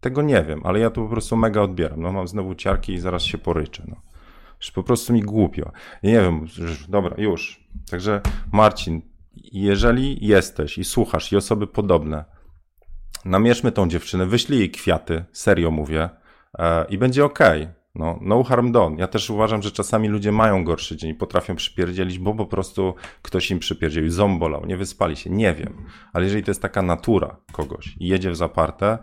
[0.00, 2.00] Tego nie wiem, ale ja to po prostu mega odbieram.
[2.00, 3.82] No mam znowu ciarki i zaraz się poryczę.
[3.88, 3.96] No.
[4.60, 5.72] Już po prostu mi głupio.
[6.02, 6.46] nie wiem,
[6.88, 7.68] dobra, już.
[7.90, 8.20] Także
[8.52, 9.02] Marcin,
[9.52, 12.24] jeżeli jesteś i słuchasz i osoby podobne,
[13.24, 16.08] namierzmy tą dziewczynę, wyślij jej kwiaty, serio mówię,
[16.58, 17.38] e, i będzie ok.
[17.94, 18.96] No, no harm done.
[18.98, 23.50] Ja też uważam, że czasami ludzie mają gorszy dzień, potrafią przypierdzielić, bo po prostu ktoś
[23.50, 25.86] im przypierdzielił, zombolał, nie wyspali się, nie wiem.
[26.12, 28.98] Ale jeżeli to jest taka natura kogoś i jedzie w zaparte,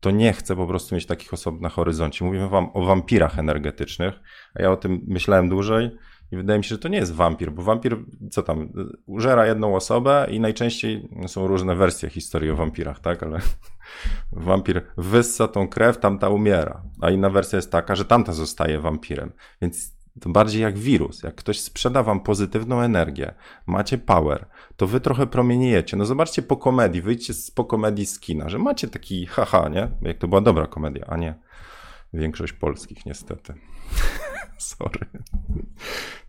[0.00, 2.24] to nie chcę po prostu mieć takich osób na horyzoncie.
[2.24, 4.14] Mówimy wam o wampirach energetycznych,
[4.54, 5.90] a ja o tym myślałem dłużej
[6.32, 7.98] i wydaje mi się, że to nie jest wampir, bo wampir,
[8.30, 8.72] co tam,
[9.06, 13.22] użera jedną osobę i najczęściej są różne wersje historii o wampirach, tak?
[13.22, 13.40] Ale
[14.32, 16.82] wampir wyssa tą krew, tamta umiera.
[17.00, 19.32] A inna wersja jest taka, że tamta zostaje wampirem.
[19.62, 21.22] Więc to bardziej jak wirus.
[21.22, 23.34] Jak ktoś sprzeda wam pozytywną energię,
[23.66, 25.96] macie power, to wy trochę promieniejecie.
[25.96, 29.88] No zobaczcie po komedii, wyjdźcie z, po komedii z kina, że macie taki haha, nie?
[30.02, 31.34] Jak to była dobra komedia, a nie
[32.12, 33.54] większość polskich niestety.
[34.76, 35.06] Sorry.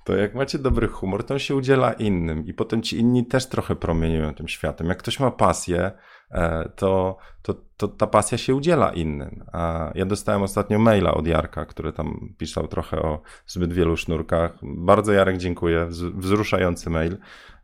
[0.04, 3.46] To jak macie dobry humor, to on się udziela innym i potem ci inni też
[3.46, 4.88] trochę promieniują tym światem.
[4.88, 5.92] Jak ktoś ma pasję,
[6.32, 9.46] e, to, to, to ta pasja się udziela innym.
[9.52, 14.54] A ja dostałem ostatnio maila od Jarka, który tam pisał trochę o zbyt wielu sznurkach.
[14.64, 17.18] Bardzo Jarek dziękuję, wzruszający mail.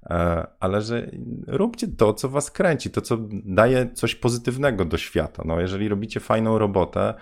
[0.06, 1.12] E, ale że
[1.48, 5.44] róbcie to, co was kręci, to, co daje coś pozytywnego do świata.
[5.46, 7.14] No, jeżeli robicie fajną robotę,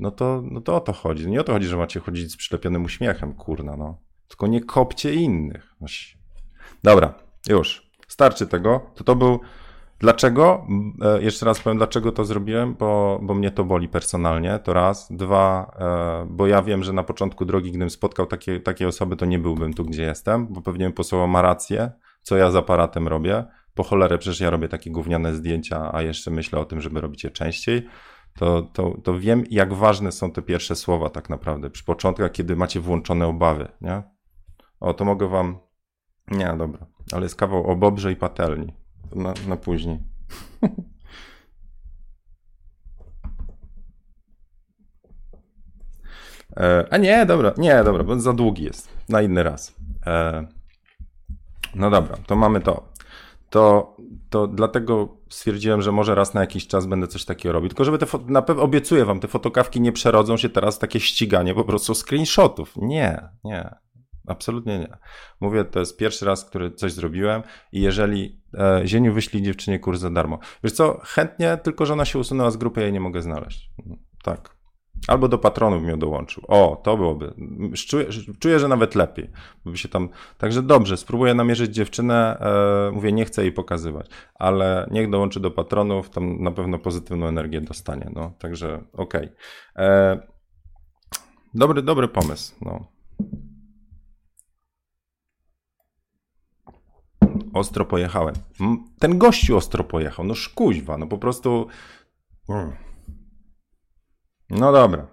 [0.00, 1.28] no to, no to o to chodzi.
[1.28, 3.98] Nie o to chodzi, że macie chodzić z przylepionym uśmiechem, kurna, no.
[4.28, 5.74] Tylko nie kopcie innych.
[6.82, 7.14] Dobra,
[7.48, 7.90] już.
[8.08, 8.90] Starczy tego.
[8.94, 9.40] To to był...
[9.98, 10.66] Dlaczego?
[11.02, 15.08] E, jeszcze raz powiem, dlaczego to zrobiłem, bo, bo mnie to boli personalnie, to raz.
[15.10, 19.26] Dwa, e, bo ja wiem, że na początku drogi, gdybym spotkał takie, takie osoby, to
[19.26, 23.44] nie byłbym tu, gdzie jestem, bo pewnie posłał ma rację, co ja z aparatem robię.
[23.74, 27.24] Po cholerę, przecież ja robię takie gówniane zdjęcia, a jeszcze myślę o tym, żeby robić
[27.24, 27.86] je częściej
[28.38, 32.56] to, to, to wiem, jak ważne są te pierwsze słowa tak naprawdę przy początkach, kiedy
[32.56, 34.02] macie włączone obawy, nie?
[34.80, 35.58] O, to mogę wam...
[36.30, 38.72] Nie, dobra, ale jest kawał o Bobrze i Patelni.
[39.14, 39.98] Na, na później.
[46.56, 48.88] e, a nie, dobra, nie, dobra, bo za długi jest.
[49.08, 49.74] Na inny raz.
[50.06, 50.46] E,
[51.74, 52.93] no dobra, to mamy to
[53.54, 53.96] to,
[54.30, 57.68] to dlatego stwierdziłem, że może raz na jakiś czas będę coś takiego robił.
[57.68, 61.00] Tylko żeby te, na pewno obiecuję wam, te fotokawki nie przerodzą się teraz w takie
[61.00, 62.76] ściganie po prostu screenshotów.
[62.76, 63.74] Nie, nie.
[64.26, 64.96] Absolutnie nie.
[65.40, 70.00] Mówię, to jest pierwszy raz, który coś zrobiłem i jeżeli e, Zieniu wyślij dziewczynie kurs
[70.00, 70.38] za darmo.
[70.64, 73.70] Wiesz co, chętnie, tylko że ona się usunęła z grupy, ja jej nie mogę znaleźć.
[74.22, 74.53] Tak.
[75.08, 76.42] Albo do patronów mi dołączył.
[76.48, 77.34] O, to byłoby.
[77.88, 78.06] Czuję,
[78.38, 79.30] czuję, że nawet lepiej.
[79.64, 80.08] By się tam...
[80.38, 82.38] Także dobrze, spróbuję namierzyć dziewczynę.
[82.40, 87.26] E, mówię, nie chcę jej pokazywać, ale niech dołączy do patronów, tam na pewno pozytywną
[87.26, 88.10] energię dostanie.
[88.14, 89.24] No, także okej.
[89.24, 89.86] Okay.
[89.86, 90.20] E,
[91.54, 92.54] dobry, dobry pomysł.
[92.62, 92.94] No.
[97.52, 98.34] Ostro pojechałem.
[98.98, 100.24] Ten gościu ostro pojechał.
[100.24, 101.66] No szkuźwa, no po prostu.
[102.48, 102.72] Mm.
[104.54, 105.06] No dobra.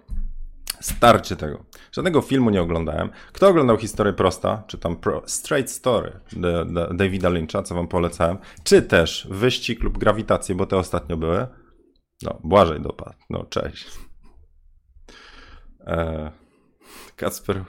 [0.82, 1.64] Starczy tego.
[1.92, 3.10] Żadnego filmu nie oglądałem.
[3.34, 7.88] Kto oglądał historię prosta, czy tam Pro, Straight Story de, de, Davida Lyncha, co wam
[7.88, 11.48] polecałem, czy też Wyścig lub Grawitację, bo te ostatnio były.
[12.24, 13.18] No, Błażej dopadł.
[13.30, 13.88] No, cześć.
[15.88, 16.32] E,
[17.16, 17.64] Kacper,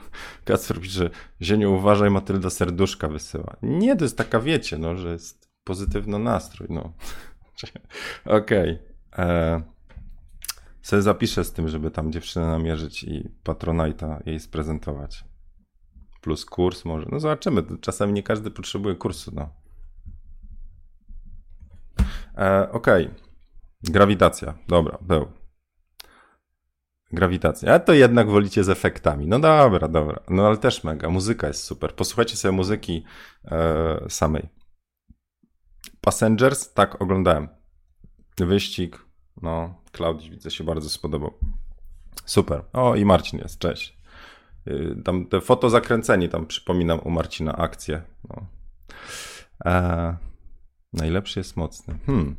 [0.45, 1.09] Kacper pisze,
[1.41, 3.55] Zieniu uważaj, Matylda serduszka wysyła.
[3.61, 6.93] Nie, to jest taka, wiecie, no, że jest pozytywny nastrój, no.
[8.25, 8.79] Okej.
[9.11, 9.72] Okay.
[10.83, 15.25] Sobie zapiszę z tym, żeby tam dziewczynę namierzyć i Patronite'a jej sprezentować.
[16.21, 17.07] Plus kurs może.
[17.11, 17.63] No zobaczymy.
[17.81, 19.49] Czasami nie każdy potrzebuje kursu, no.
[22.37, 23.05] E, Okej.
[23.07, 23.19] Okay.
[23.83, 25.27] Grawitacja, dobra, był.
[27.11, 27.73] Grawitacja.
[27.73, 29.27] A to jednak wolicie z efektami.
[29.27, 30.19] No dobra, dobra.
[30.29, 31.09] No ale też mega.
[31.09, 31.95] Muzyka jest super.
[31.95, 33.03] Posłuchajcie sobie muzyki
[33.45, 34.49] e, samej.
[36.01, 37.47] Passengers, tak, oglądałem.
[38.37, 39.05] Wyścig,
[39.41, 41.33] no, Klaudii widzę się bardzo spodobał.
[42.25, 42.61] Super.
[42.73, 43.97] O, i Marcin jest, cześć.
[44.67, 48.01] Y, tam te foto zakręceni, tam przypominam u Marcina akcję.
[48.29, 48.45] No.
[49.65, 50.17] E,
[50.93, 51.99] najlepszy jest mocny.
[52.05, 52.35] Hmm.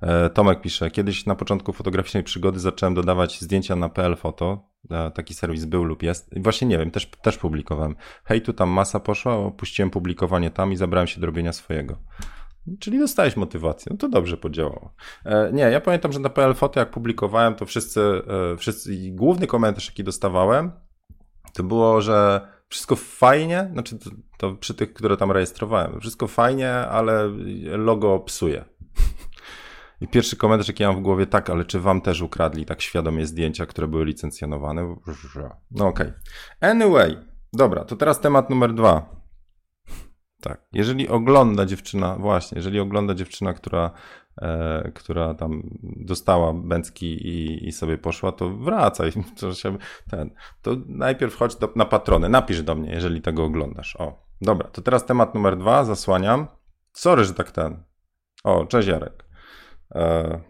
[0.00, 4.68] E, Tomek pisze, kiedyś na początku fotograficznej przygody zacząłem dodawać zdjęcia na PL Foto.
[4.90, 6.36] E, taki serwis był lub jest.
[6.36, 7.96] I właśnie nie wiem, też, też publikowałem.
[8.24, 11.98] Hej, tu tam masa poszła, opuściłem publikowanie tam i zabrałem się do robienia swojego.
[12.78, 13.90] Czyli dostałeś motywację.
[13.90, 14.94] No to dobrze podziałało.
[15.24, 18.00] E, nie, ja pamiętam, że na PL Foto jak publikowałem, to wszyscy,
[18.58, 20.72] wszyscy główny komentarz, jaki dostawałem,
[21.54, 26.72] to było, że wszystko fajnie, znaczy to, to przy tych, które tam rejestrowałem, wszystko fajnie,
[26.72, 27.28] ale
[27.64, 28.64] logo psuje.
[30.00, 33.26] I pierwszy komentarz, jaki mam w głowie, tak, ale czy wam też ukradli tak świadomie
[33.26, 34.96] zdjęcia, które były licencjonowane?
[35.70, 36.06] No okej.
[36.06, 36.70] Okay.
[36.70, 37.18] Anyway,
[37.52, 39.19] dobra, to teraz temat numer dwa.
[40.40, 43.90] Tak, jeżeli ogląda dziewczyna, właśnie, jeżeli ogląda dziewczyna, która,
[44.42, 49.12] e, która tam dostała bęcki i, i sobie poszła, to wracaj.
[49.40, 49.76] To, się,
[50.10, 50.30] ten,
[50.62, 53.96] to najpierw chodź do, na patronę, napisz do mnie, jeżeli tego oglądasz.
[53.96, 56.46] O, dobra, to teraz temat numer dwa, zasłaniam.
[56.92, 57.82] Sorry, że tak ten.
[58.44, 59.24] O, cześć Jarek.
[59.94, 60.40] E,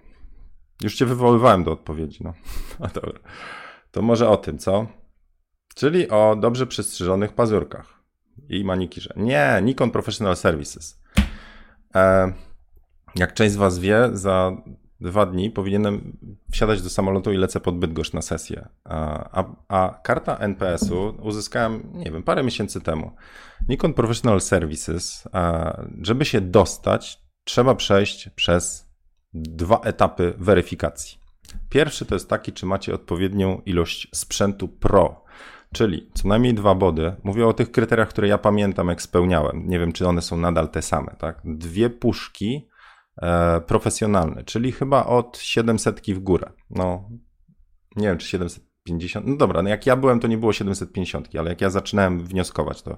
[0.82, 2.32] już cię wywoływałem do odpowiedzi, no.
[2.84, 3.20] A dobra.
[3.90, 4.86] To może o tym, co?
[5.74, 7.99] Czyli o dobrze przystrzyżonych pazurkach
[8.48, 9.14] i manikirze.
[9.16, 11.00] Nie, Nikon Professional Services.
[11.94, 12.32] E,
[13.16, 14.52] jak część z was wie, za
[15.00, 16.16] dwa dni powinienem
[16.52, 18.68] wsiadać do samolotu i lecę pod Bydgoszcz na sesję.
[18.84, 23.12] A, a karta NPS-u uzyskałem, nie wiem, parę miesięcy temu.
[23.68, 25.28] Nikon Professional Services,
[26.02, 28.90] żeby się dostać, trzeba przejść przez
[29.34, 31.18] dwa etapy weryfikacji.
[31.68, 35.24] Pierwszy to jest taki, czy macie odpowiednią ilość sprzętu Pro,
[35.74, 37.16] czyli co najmniej dwa body.
[37.22, 39.68] Mówię o tych kryteriach, które ja pamiętam, jak spełniałem.
[39.68, 41.16] Nie wiem, czy one są nadal te same.
[41.18, 41.40] Tak?
[41.44, 42.68] Dwie puszki
[43.22, 46.52] e, profesjonalne, czyli chyba od 700 w górę.
[46.70, 47.08] No,
[47.96, 49.26] nie wiem, czy 700 50.
[49.26, 52.82] No dobra, no jak ja byłem, to nie było 750, ale jak ja zaczynałem wnioskować,
[52.82, 52.96] to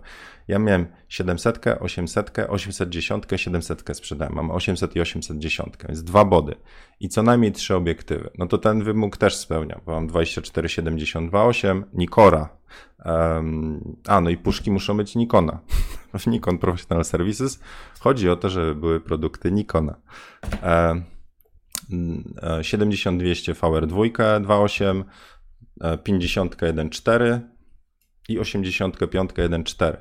[0.49, 4.35] ja miałem 700, 800, 810, 700 sprzedałem.
[4.35, 6.55] Mam 800 i 810, więc dwa body
[7.01, 8.31] i co najmniej trzy obiektywy.
[8.39, 12.49] No to ten wymóg też spełnia, bo mam 24, 72, 8, Nikora.
[13.05, 15.61] Um, a, no i puszki muszą być Nikona.
[16.27, 17.61] Nikon Professional Services.
[18.01, 19.95] Chodzi o to, żeby były produkty Nikona.
[20.63, 21.05] Um,
[22.63, 25.05] 7200 VR2 2.8
[26.05, 27.41] 50 1.4
[28.29, 29.97] i 85 1.4.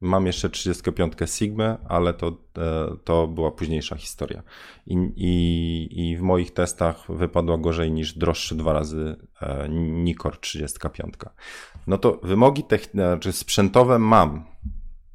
[0.00, 4.42] Mam jeszcze 35 Sigma, ale to, e, to była późniejsza historia.
[4.86, 11.14] I, i, I w moich testach wypadła gorzej niż droższy dwa razy e, Nikor 35.
[11.86, 14.44] No to wymogi znaczy sprzętowe mam.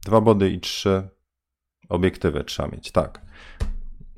[0.05, 1.09] Dwa body i trzy
[1.89, 3.21] obiektywy trzeba mieć, tak.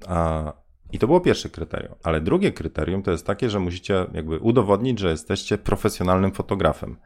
[0.08, 0.54] A
[0.92, 1.96] i to było pierwsze kryterium.
[2.04, 6.98] Ale drugie kryterium to jest takie, że musicie jakby udowodnić, że jesteście profesjonalnym fotografem.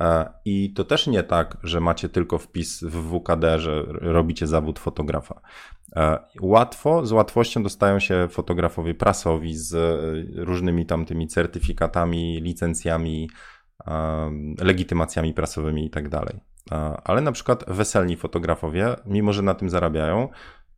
[0.00, 4.78] E, I to też nie tak, że macie tylko wpis w WKD, że robicie zawód
[4.78, 5.40] fotografa.
[5.96, 13.30] E, łatwo, z łatwością dostają się fotografowie prasowi z e, różnymi tam tymi certyfikatami, licencjami,
[14.58, 16.40] legitymacjami prasowymi i tak dalej.
[17.04, 20.28] Ale na przykład weselni fotografowie, mimo że na tym zarabiają,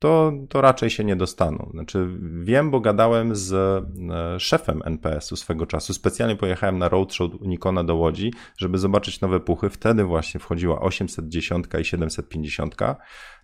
[0.02, 1.70] to, to raczej się nie dostaną.
[1.70, 2.08] Znaczy,
[2.42, 5.94] wiem, bo gadałem z e, szefem NPS-u swego czasu.
[5.94, 9.70] Specjalnie pojechałem na roadshow Nikona do Łodzi, żeby zobaczyć nowe puchy.
[9.70, 12.76] Wtedy właśnie wchodziła 810 i 750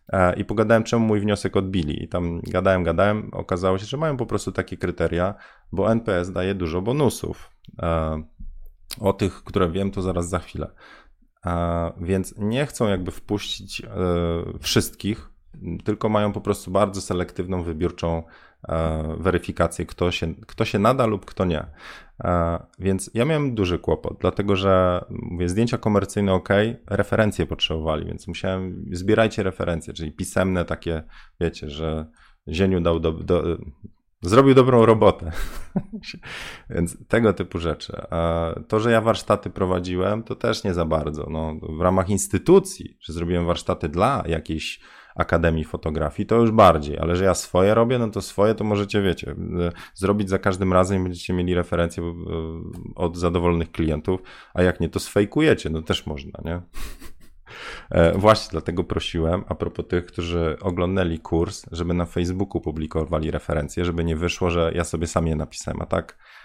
[0.09, 2.03] e, i pogadałem, czemu mój wniosek odbili.
[2.05, 3.31] I tam gadałem, gadałem.
[3.33, 5.35] Okazało się, że mają po prostu takie kryteria,
[5.73, 7.51] bo NPS daje dużo bonusów.
[7.83, 8.23] E,
[9.01, 10.71] o tych, które wiem, to zaraz za chwilę.
[12.01, 13.83] Więc nie chcą jakby wpuścić
[14.61, 15.31] wszystkich
[15.85, 18.23] tylko mają po prostu bardzo selektywną, wybiórczą
[18.69, 21.67] e, weryfikację, kto się, kto się nada lub kto nie.
[22.25, 26.49] E, więc ja miałem duży kłopot, dlatego że mówię, zdjęcia komercyjne ok,
[26.87, 31.03] referencje potrzebowali, więc musiałem, zbierajcie referencje, czyli pisemne takie,
[31.41, 32.07] wiecie, że
[32.49, 33.59] Zieniu dał do, do
[34.23, 35.33] zrobił dobrą robotę.
[36.71, 37.93] Więc tego typu rzeczy.
[38.11, 41.27] A to, że ja warsztaty prowadziłem, to też nie za bardzo.
[41.31, 44.81] No, w ramach instytucji, że zrobiłem warsztaty dla jakiejś
[45.19, 49.03] Akademii Fotografii, to już bardziej, ale że ja swoje robię, no to swoje to możecie,
[49.03, 49.35] wiecie,
[49.95, 52.13] zrobić za każdym razem i będziecie mieli referencje e,
[52.95, 54.21] od zadowolonych klientów,
[54.55, 56.61] a jak nie, to sfejkujecie, no też można, nie?
[57.91, 63.85] E, właśnie dlatego prosiłem, a propos tych, którzy oglądali kurs, żeby na Facebooku publikowali referencje,
[63.85, 66.38] żeby nie wyszło, że ja sobie sam je napisałem, a tak e,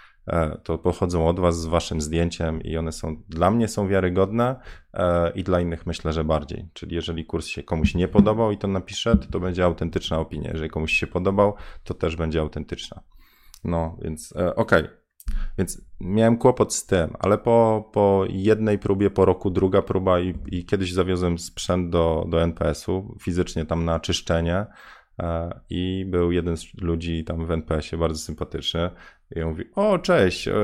[0.62, 4.56] to pochodzą od was z waszym zdjęciem i one są, dla mnie są wiarygodne
[4.94, 6.68] e, i dla innych myślę, że bardziej.
[6.72, 10.50] Czyli jeżeli kurs się komuś nie podobał i to napisze, to to będzie autentyczna opinia.
[10.50, 13.02] Jeżeli komuś się podobał, to też będzie autentyczna.
[13.64, 14.82] No, więc okej.
[14.84, 15.04] Okay.
[15.58, 20.34] Więc miałem kłopot z tym, ale po, po jednej próbie, po roku druga próba i,
[20.46, 24.66] i kiedyś zawiozłem sprzęt do, do NPS-u, fizycznie tam na czyszczenie e,
[25.70, 28.90] i był jeden z ludzi tam w NPS-ie, bardzo sympatyczny
[29.36, 30.54] i on mówi, o cześć, yy,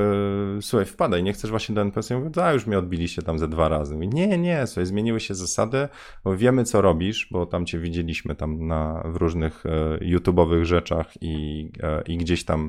[0.61, 2.09] słuchaj, wpadaj, nie chcesz właśnie do NPS?
[2.09, 3.93] Ja mówię, a już mnie odbiliście tam ze dwa razy.
[3.93, 5.87] Mówi, nie, nie, słuchaj, zmieniły się zasady,
[6.25, 11.69] wiemy co robisz, bo tam cię widzieliśmy tam na, w różnych e, YouTube'owych rzeczach i,
[11.83, 12.67] e, i gdzieś tam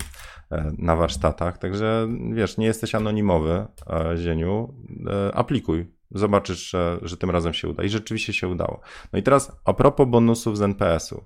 [0.51, 4.75] e, na warsztatach, także wiesz, nie jesteś anonimowy, e, Zieniu,
[5.07, 8.81] e, aplikuj, zobaczysz, że, że tym razem się uda i rzeczywiście się udało.
[9.12, 11.25] No i teraz a propos bonusów z NPS-u.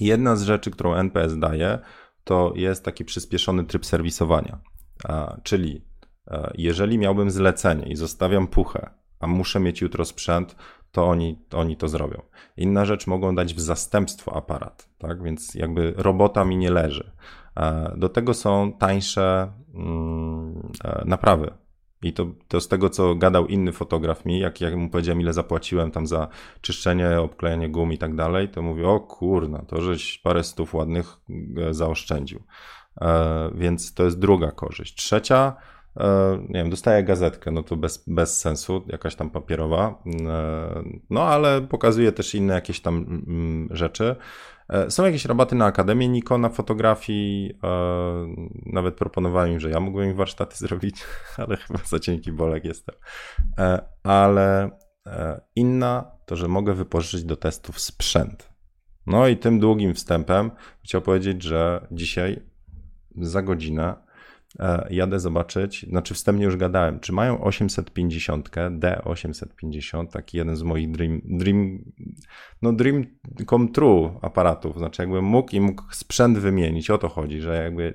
[0.00, 1.78] Jedna z rzeczy, którą NPS daje,
[2.24, 4.58] to jest taki przyspieszony tryb serwisowania.
[5.42, 5.84] Czyli
[6.30, 8.90] e, jeżeli miałbym zlecenie i zostawiam puchę,
[9.20, 10.56] a muszę mieć jutro sprzęt,
[10.92, 12.22] to oni, oni to zrobią.
[12.56, 15.22] Inna rzecz, mogą dać w zastępstwo aparat, tak?
[15.22, 17.12] więc jakby robota mi nie leży.
[17.56, 21.61] E, do tego są tańsze mm, e, naprawy
[22.02, 25.32] i to, to z tego, co gadał inny fotograf mi, jak, jak mu powiedziałem, ile
[25.32, 26.28] zapłaciłem tam za
[26.60, 31.16] czyszczenie, obklejenie gum i tak dalej, to mówię, o kurna, to żeś parę stów ładnych
[31.56, 32.42] e, zaoszczędził.
[33.00, 34.94] E, więc to jest druga korzyść.
[34.94, 35.56] Trzecia,
[35.96, 41.22] e, nie wiem, dostaję gazetkę, no to bez, bez sensu, jakaś tam papierowa, e, no
[41.22, 44.16] ale pokazuje też inne jakieś tam mm, rzeczy.
[44.68, 47.58] E, są jakieś rabaty na Akademię Nikona fotografii.
[47.64, 47.68] E,
[48.66, 51.04] nawet proponowałem im, że ja mógłbym im warsztaty zrobić,
[51.36, 52.94] ale chyba za cienki bolek jestem.
[53.58, 54.70] E, ale
[55.56, 58.48] inna to, że mogę wypożyczyć do testów sprzęt.
[59.06, 60.50] No i tym długim wstępem
[60.84, 62.42] chciał powiedzieć, że dzisiaj
[63.16, 63.94] za godzinę
[64.90, 71.20] jadę zobaczyć, znaczy wstępnie już gadałem, czy mają 850, D850, taki jeden z moich dream,
[71.24, 71.84] dream,
[72.62, 73.04] no dream
[73.50, 77.94] come true aparatów, znaczy jakbym mógł i mógł sprzęt wymienić, o to chodzi, że jakby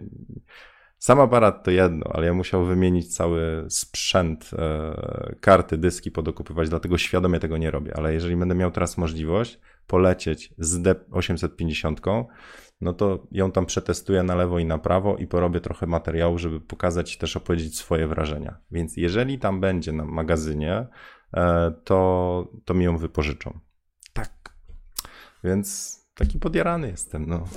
[0.99, 6.97] sam aparat to jedno, ale ja musiał wymienić cały sprzęt, e, karty, dyski podokupywać, dlatego
[6.97, 12.25] świadomie tego nie robię, ale jeżeli będę miał teraz możliwość polecieć z D850,
[12.81, 16.61] no to ją tam przetestuję na lewo i na prawo i porobię trochę materiału, żeby
[16.61, 18.57] pokazać też opowiedzieć swoje wrażenia.
[18.71, 20.87] Więc jeżeli tam będzie na magazynie,
[21.33, 23.59] e, to, to mi ją wypożyczą.
[25.47, 27.47] Więc taki podjarany jestem, no.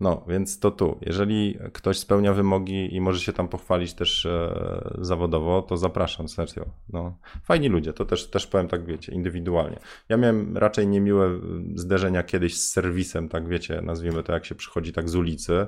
[0.00, 0.98] No, więc to tu.
[1.02, 6.64] Jeżeli ktoś spełnia wymogi i może się tam pochwalić też e, zawodowo, to zapraszam, serio.
[6.88, 9.78] No, fajni ludzie, to też, też powiem tak, wiecie, indywidualnie.
[10.08, 11.30] Ja miałem raczej niemiłe
[11.74, 15.66] zderzenia kiedyś z serwisem, tak wiecie, nazwijmy to jak się przychodzi tak z ulicy,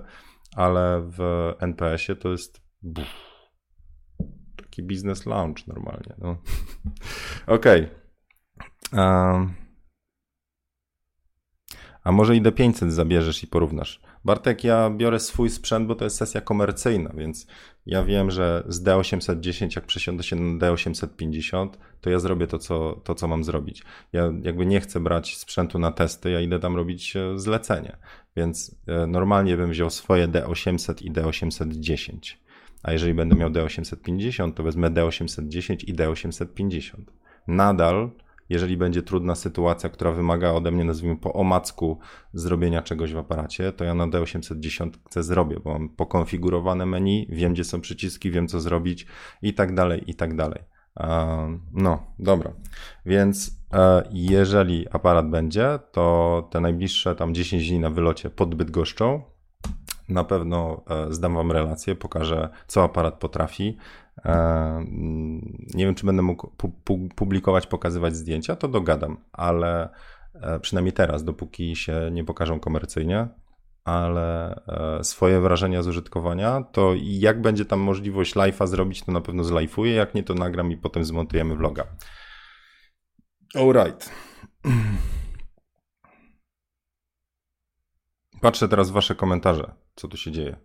[0.57, 3.14] ale w NPS-ie to jest buf,
[4.57, 6.14] taki biznes lounge normalnie.
[6.19, 6.37] No.
[7.57, 7.88] Okej.
[8.93, 9.33] Okay.
[9.33, 9.60] Um,
[12.04, 14.00] a może i do 500 zabierzesz i porównasz.
[14.24, 17.46] Bartek, ja biorę swój sprzęt, bo to jest sesja komercyjna, więc
[17.86, 21.68] ja wiem, że z D810, jak przesiądę się na D850,
[22.00, 23.82] to ja zrobię to co, to, co mam zrobić.
[24.12, 27.96] Ja jakby nie chcę brać sprzętu na testy, ja idę tam robić e, zlecenie.
[28.36, 32.36] Więc e, normalnie bym wziął swoje D800 i D810.
[32.82, 37.00] A jeżeli będę miał D850, to wezmę D810 i D850.
[37.46, 38.10] Nadal
[38.50, 41.98] jeżeli będzie trudna sytuacja, która wymaga ode mnie, nazwijmy po omacku,
[42.32, 44.90] zrobienia czegoś w aparacie, to ja na D810
[45.22, 49.06] zrobię, bo mam pokonfigurowane menu, wiem gdzie są przyciski, wiem co zrobić
[49.42, 50.62] i tak dalej, i tak dalej.
[51.72, 52.52] No, dobra.
[53.06, 59.22] Więc e, jeżeli aparat będzie, to te najbliższe tam 10 dni na wylocie pod Bydgoszczą
[60.11, 63.77] na pewno e, zdam Wam relację, pokażę, co aparat potrafi.
[64.25, 64.85] E,
[65.75, 66.51] nie wiem, czy będę mógł
[67.16, 69.88] publikować, pokazywać zdjęcia, to dogadam, ale
[70.35, 73.29] e, przynajmniej teraz, dopóki się nie pokażą komercyjnie,
[73.85, 74.61] ale
[75.03, 79.94] swoje wrażenia z użytkowania, to jak będzie tam możliwość live'a zrobić, to na pewno zlajfuję,
[79.94, 81.87] jak nie, to nagram i potem zmontujemy vloga.
[83.55, 84.11] Alright.
[88.41, 90.57] Patrzę teraz w wasze komentarze, co tu się dzieje.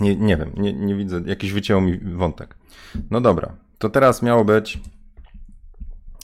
[0.00, 2.58] Nie, nie wiem, nie, nie widzę, jakiś wyciął mi wątek.
[3.10, 4.80] No dobra, to teraz miało być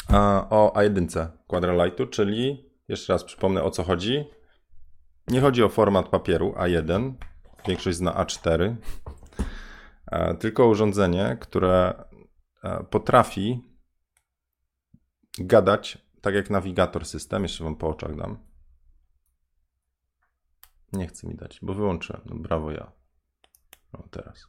[0.08, 4.24] a, o A1 Quadralightu, czyli jeszcze raz przypomnę o co chodzi.
[5.28, 7.12] Nie chodzi o format papieru A1,
[7.68, 8.74] większość zna A4.
[10.40, 12.04] tylko urządzenie, które
[12.90, 13.73] potrafi
[15.38, 17.42] gadać tak jak nawigator system.
[17.42, 18.38] Jeszcze wam po oczach dam.
[20.92, 22.22] Nie chce mi dać, bo wyłączyłem.
[22.26, 22.92] No, brawo ja.
[23.92, 24.46] No teraz.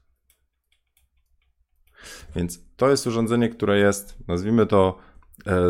[2.35, 4.99] Więc to jest urządzenie, które jest, nazwijmy to,
[5.47, 5.61] e,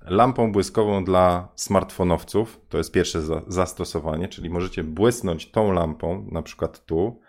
[0.00, 2.60] lampą błyskową dla smartfonowców.
[2.68, 7.20] To jest pierwsze za, zastosowanie, czyli możecie błysnąć tą lampą, na przykład tu,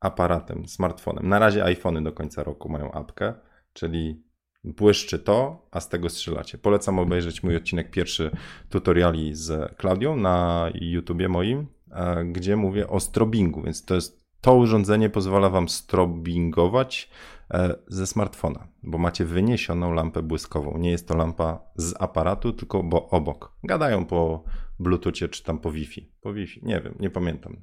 [0.00, 1.28] aparatem, smartfonem.
[1.28, 3.34] Na razie iPhony do końca roku mają apkę,
[3.72, 4.23] czyli
[4.64, 6.58] błyszczy to, a z tego strzelacie.
[6.58, 8.30] Polecam obejrzeć mój odcinek pierwszy
[8.68, 14.54] tutoriali z Klaudią na YouTubie moim, e, gdzie mówię o strobingu, więc to jest to
[14.54, 17.10] urządzenie pozwala wam strobingować
[17.50, 20.78] e, ze smartfona, bo macie wyniesioną lampę błyskową.
[20.78, 23.52] Nie jest to lampa z aparatu, tylko bo obok.
[23.62, 24.44] Gadają po
[24.78, 26.12] Bluetoothie czy tam po Wi-Fi.
[26.20, 27.56] Po Wi-Fi, nie wiem, nie pamiętam.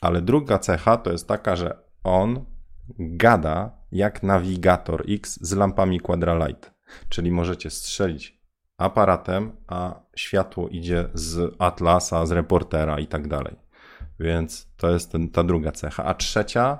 [0.00, 2.44] Ale druga cecha to jest taka, że on
[2.98, 6.74] gada jak nawigator X z lampami Quadralight.
[7.08, 8.38] Czyli możecie strzelić
[8.78, 13.56] aparatem, a światło idzie z Atlasa, z reportera i tak dalej.
[14.20, 16.04] Więc to jest ten, ta druga cecha.
[16.04, 16.78] A trzecia,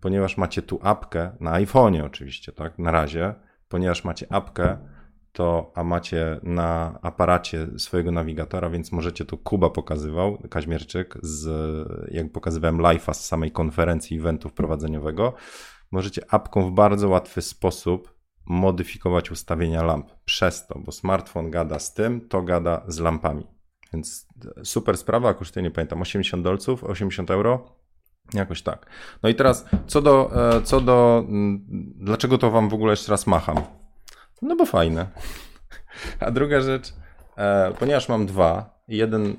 [0.00, 3.34] ponieważ macie tu apkę na iPhone'ie oczywiście, tak, na razie,
[3.68, 4.78] ponieważ macie apkę,
[5.32, 11.48] to, a macie na aparacie swojego nawigatora, więc możecie to Kuba pokazywał, Kaźmierczyk, z,
[12.10, 15.32] jak pokazywałem live'a z samej konferencji eventu wprowadzeniowego,
[15.90, 21.94] możecie apką w bardzo łatwy sposób modyfikować ustawienia lamp przez to, bo smartfon gada z
[21.94, 23.46] tym, to gada z lampami.
[23.92, 24.26] Więc
[24.64, 27.76] super sprawa, kosztuje, nie pamiętam, 80 dolców, 80 euro.
[28.34, 28.86] Jakoś tak.
[29.22, 31.66] No i teraz, co do, e, co do, mm,
[31.96, 33.56] dlaczego to wam w ogóle jeszcze raz macham?
[34.42, 35.06] No bo fajne.
[36.20, 36.94] A druga rzecz,
[37.36, 39.36] e, ponieważ mam dwa jeden,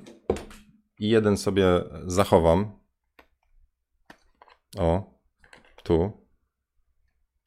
[0.99, 1.65] jeden sobie
[2.05, 2.79] zachowam.
[4.77, 5.19] O,
[5.83, 6.11] tu.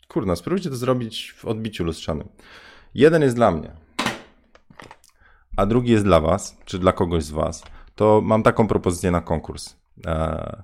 [0.09, 2.29] Kurna, spróbujcie to zrobić w odbiciu lustrzanym.
[2.95, 3.77] Jeden jest dla mnie,
[5.57, 7.63] a drugi jest dla Was, czy dla kogoś z Was,
[7.95, 9.77] to mam taką propozycję na konkurs.
[10.07, 10.63] E,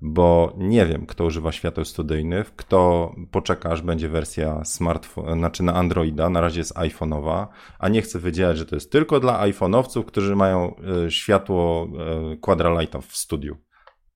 [0.00, 5.74] bo nie wiem, kto używa świateł studyjnych, kto poczeka, aż będzie wersja smartfon, znaczy na
[5.74, 7.46] Androida, na razie jest iPhone'owa,
[7.78, 10.74] a nie chcę wiedzieć, że to jest tylko dla iPhone'owców, którzy mają
[11.06, 11.88] e, światło
[12.32, 13.56] e, Quadralighta w studiu.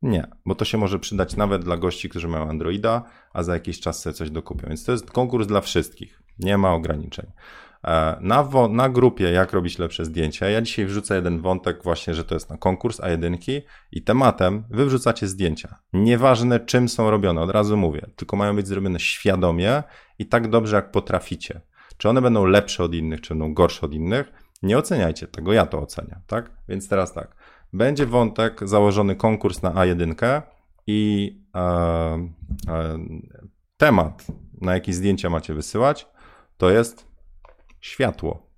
[0.02, 3.02] Nie, bo to się może przydać nawet dla gości, którzy mają Androida,
[3.32, 4.68] a za jakiś czas sobie coś dokupią.
[4.68, 6.22] Więc to jest konkurs dla wszystkich.
[6.38, 7.26] Nie ma ograniczeń.
[7.84, 12.24] E, na, na grupie, jak robić lepsze zdjęcia, ja dzisiaj wrzucę jeden wątek, właśnie, że
[12.24, 13.60] to jest na konkurs A1
[13.92, 15.78] i tematem wy wrzucacie zdjęcia.
[15.92, 19.82] Nieważne czym są robione, od razu mówię, tylko mają być zrobione świadomie
[20.18, 21.60] i tak dobrze, jak potraficie.
[21.96, 25.66] Czy one będą lepsze od innych, czy będą gorsze od innych, nie oceniajcie tego, ja
[25.66, 26.50] to oceniam, tak?
[26.68, 27.36] Więc teraz tak,
[27.72, 30.42] będzie wątek założony konkurs na A1
[30.86, 31.60] i e,
[32.68, 32.98] e,
[33.76, 34.26] temat,
[34.60, 36.06] na jaki zdjęcia macie wysyłać,
[36.56, 37.11] to jest
[37.82, 38.52] światło.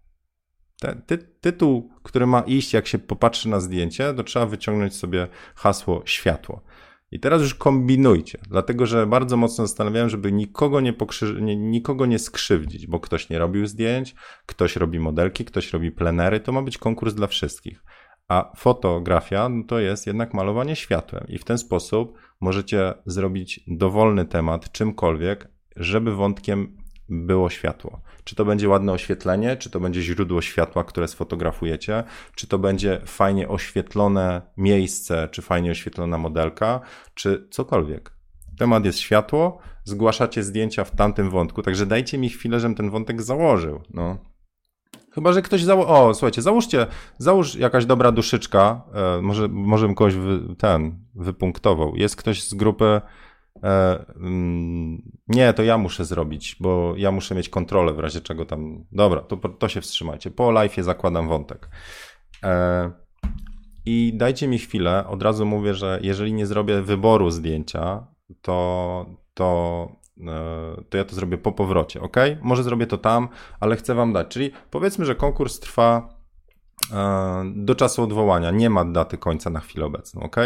[1.06, 6.02] Ty, tytuł, który ma iść, jak się popatrzy na zdjęcie, to trzeba wyciągnąć sobie hasło
[6.04, 6.64] światło.
[7.10, 11.42] I teraz już kombinujcie, dlatego że bardzo mocno zastanawiałem, żeby nikogo nie, pokrzy...
[11.42, 14.14] nie, nikogo nie skrzywdzić, bo ktoś nie robił zdjęć,
[14.46, 17.84] ktoś robi modelki, ktoś robi plenery, to ma być konkurs dla wszystkich.
[18.28, 24.24] A fotografia no to jest jednak malowanie światłem, i w ten sposób możecie zrobić dowolny
[24.24, 28.00] temat, czymkolwiek, żeby wątkiem było światło.
[28.24, 33.00] Czy to będzie ładne oświetlenie, czy to będzie źródło światła, które sfotografujecie, czy to będzie
[33.06, 36.80] fajnie oświetlone miejsce, czy fajnie oświetlona modelka,
[37.14, 38.12] czy cokolwiek.
[38.58, 43.22] Temat jest światło, zgłaszacie zdjęcia w tamtym wątku, także dajcie mi chwilę, żebym ten wątek
[43.22, 43.80] założył.
[43.94, 44.18] No.
[45.14, 45.88] Chyba, że ktoś zało...
[45.88, 46.86] O, słuchajcie, załóżcie,
[47.18, 51.96] załóż jakaś dobra duszyczka, e, może, może bym kogoś wy, ten wypunktował.
[51.96, 53.00] Jest ktoś z grupy
[53.62, 58.44] E, mm, nie, to ja muszę zrobić, bo ja muszę mieć kontrolę w razie czego
[58.44, 58.84] tam.
[58.92, 60.30] Dobra, to, to się wstrzymajcie.
[60.30, 61.68] Po live zakładam wątek.
[62.42, 62.90] E,
[63.86, 65.06] I dajcie mi chwilę.
[65.06, 68.06] Od razu mówię, że jeżeli nie zrobię wyboru zdjęcia,
[68.42, 69.88] to, to,
[70.20, 72.16] e, to ja to zrobię po powrocie, ok?
[72.42, 73.28] Może zrobię to tam,
[73.60, 74.28] ale chcę Wam dać.
[74.28, 76.14] Czyli powiedzmy, że konkurs trwa
[77.54, 78.50] do czasu odwołania.
[78.50, 80.36] Nie ma daty końca na chwilę obecną, ok?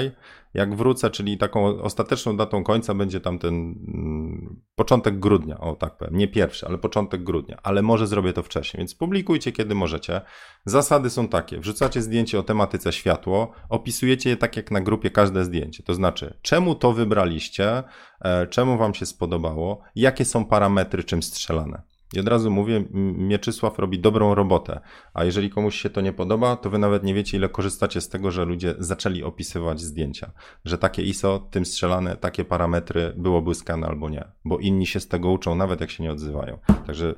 [0.54, 5.96] Jak wrócę, czyli taką ostateczną datą końca będzie tam ten mm, początek grudnia, o tak
[5.96, 10.20] powiem, nie pierwszy, ale początek grudnia, ale może zrobię to wcześniej, więc publikujcie kiedy możecie.
[10.64, 15.44] Zasady są takie, wrzucacie zdjęcie o tematyce światło, opisujecie je tak jak na grupie każde
[15.44, 17.82] zdjęcie, to znaczy czemu to wybraliście,
[18.20, 21.82] e, czemu wam się spodobało, jakie są parametry czym strzelane.
[22.12, 22.84] I od razu mówię,
[23.16, 24.80] Mieczysław robi dobrą robotę,
[25.14, 28.08] a jeżeli komuś się to nie podoba, to wy nawet nie wiecie, ile korzystacie z
[28.08, 30.32] tego, że ludzie zaczęli opisywać zdjęcia.
[30.64, 35.08] Że takie ISO, tym strzelane, takie parametry było błyskane albo nie, bo inni się z
[35.08, 36.58] tego uczą, nawet jak się nie odzywają.
[36.86, 37.14] Także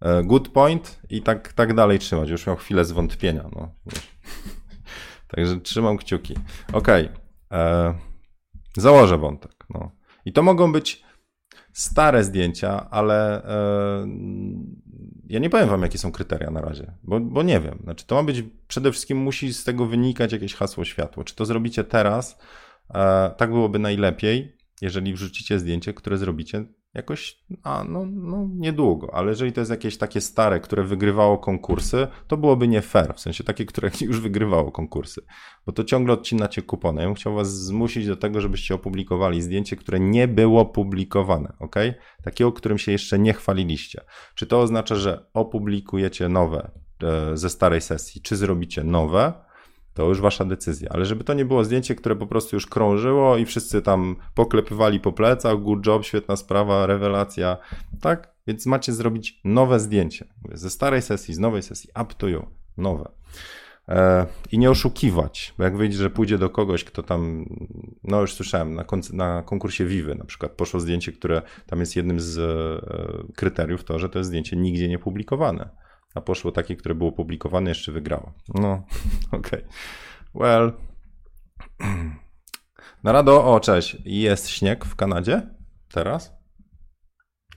[0.00, 2.30] e, good point i tak, tak dalej trzymać.
[2.30, 3.50] Już miał chwilę zwątpienia.
[3.56, 3.74] No.
[5.36, 6.34] Także trzymam kciuki.
[6.72, 7.04] Okej.
[7.04, 7.60] Okay.
[7.60, 7.94] E,
[8.76, 9.52] założę wątek.
[9.70, 9.90] No.
[10.24, 11.02] I to mogą być
[11.72, 14.06] stare zdjęcia, ale e,
[15.26, 17.78] ja nie powiem wam, jakie są kryteria na razie, bo, bo nie wiem.
[17.82, 21.24] Znaczy, to ma być, przede wszystkim musi z tego wynikać jakieś hasło światło.
[21.24, 22.38] Czy to zrobicie teraz,
[22.94, 26.64] e, tak byłoby najlepiej, jeżeli wrzucicie zdjęcie, które zrobicie
[26.94, 32.06] jakoś, a no, no niedługo, ale jeżeli to jest jakieś takie stare, które wygrywało konkursy,
[32.26, 35.20] to byłoby nie fair, w sensie takie, które już wygrywało konkursy,
[35.66, 37.00] bo to ciągle odcinacie kupony.
[37.00, 41.76] Ja bym chciał was zmusić do tego, żebyście opublikowali zdjęcie, które nie było publikowane, ok?
[42.24, 44.00] Takiego, którym się jeszcze nie chwaliliście.
[44.34, 46.70] Czy to oznacza, że opublikujecie nowe
[47.02, 49.32] e, ze starej sesji, czy zrobicie nowe,
[49.94, 50.88] to już wasza decyzja.
[50.92, 55.00] Ale żeby to nie było zdjęcie, które po prostu już krążyło i wszyscy tam poklepywali
[55.00, 57.56] po plecach, good job, świetna sprawa, rewelacja,
[58.00, 58.32] tak?
[58.46, 60.24] Więc macie zrobić nowe zdjęcie.
[60.52, 63.10] Ze starej sesji, z nowej sesji, up to you, nowe.
[63.88, 67.44] E, I nie oszukiwać, bo jak wyjdzie, że pójdzie do kogoś, kto tam,
[68.04, 72.20] no już słyszałem, na, na konkursie Vivy na przykład poszło zdjęcie, które tam jest jednym
[72.20, 75.81] z e, kryteriów, to, że to jest zdjęcie nigdzie nie publikowane
[76.14, 78.32] a poszło takie, które było publikowane, jeszcze wygrało.
[78.54, 78.82] No,
[79.38, 79.40] okej.
[79.40, 79.64] Okay.
[80.34, 80.72] Well.
[83.04, 83.96] Narado, o cześć.
[84.04, 85.42] Jest śnieg w Kanadzie
[85.92, 86.32] teraz?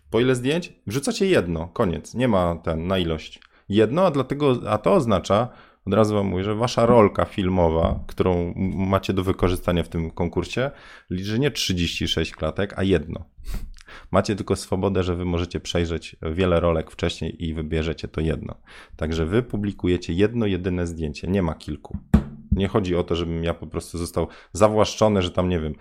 [0.09, 0.73] Po ile zdjęć?
[0.87, 2.13] Wrzucacie jedno, koniec.
[2.13, 3.39] Nie ma ten na ilość.
[3.69, 5.49] Jedno, a dlatego, a to oznacza,
[5.85, 10.71] od razu wam mówię, że wasza rolka filmowa, którą macie do wykorzystania w tym konkursie,
[11.09, 13.25] liczy nie 36 klatek, a jedno.
[14.11, 18.55] Macie tylko swobodę, że wy możecie przejrzeć wiele rolek wcześniej i wybierzecie to jedno.
[18.95, 21.97] Także wy publikujecie jedno, jedyne zdjęcie, nie ma kilku.
[22.51, 25.75] Nie chodzi o to, żebym ja po prostu został zawłaszczony, że tam, nie wiem,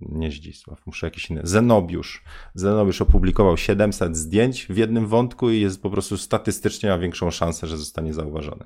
[0.00, 2.24] nie Zdzisław, muszę jakiś inny, Zenobiusz.
[2.54, 7.66] Zenobiusz opublikował 700 zdjęć w jednym wątku i jest po prostu statystycznie ma większą szansę,
[7.66, 8.64] że zostanie zauważony.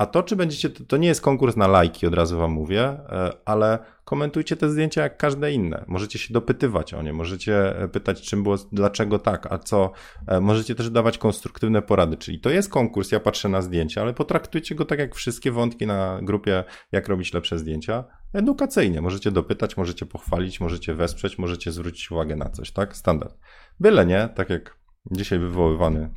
[0.00, 3.32] A to, czy będziecie, to nie jest konkurs na lajki, od razu wam mówię, e,
[3.44, 5.84] ale komentujcie te zdjęcia jak każde inne.
[5.88, 9.92] Możecie się dopytywać o nie, możecie e, pytać, czym było, dlaczego tak, a co.
[10.26, 12.16] E, możecie też dawać konstruktywne porady.
[12.16, 15.86] Czyli to jest konkurs, ja patrzę na zdjęcia, ale potraktujcie go tak jak wszystkie wątki
[15.86, 18.04] na grupie, jak robić lepsze zdjęcia.
[18.32, 19.00] Edukacyjnie.
[19.00, 22.96] Możecie dopytać, możecie pochwalić, możecie wesprzeć, możecie zwrócić uwagę na coś, tak?
[22.96, 23.38] Standard.
[23.80, 24.76] Byle nie, tak jak
[25.10, 26.10] dzisiaj wywoływany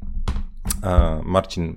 [1.24, 1.76] Marcin,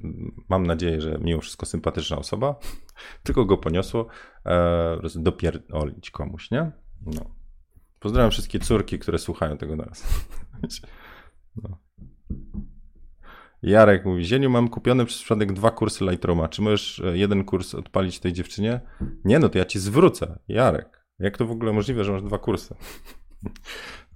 [0.49, 2.55] mam nadzieję, że mimo wszystko sympatyczna osoba,
[3.25, 4.07] tylko go poniosło
[4.47, 6.73] e, dopierdolić komuś, nie?
[7.07, 7.37] No.
[8.01, 10.07] Pozdrawiam wszystkie córki, które słuchają tego naraz.
[11.63, 11.79] No.
[13.63, 16.49] Jarek mówi, Zieniu, mam kupione przez przypadek dwa kursy Lightrooma.
[16.49, 18.81] Czy możesz e, jeden kurs odpalić tej dziewczynie?
[19.25, 20.39] Nie, no to ja ci zwrócę.
[20.49, 22.75] Jarek, jak to w ogóle możliwe, że masz dwa kursy?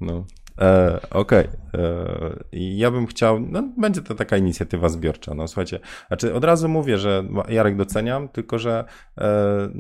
[0.01, 0.27] No,
[0.61, 1.49] E, Okej.
[1.49, 1.61] Okay.
[1.75, 5.35] E, ja bym chciał, no będzie to taka inicjatywa zbiorcza.
[5.35, 8.85] No słuchajcie, znaczy od razu mówię, że Jarek doceniam, tylko że
[9.19, 9.71] e,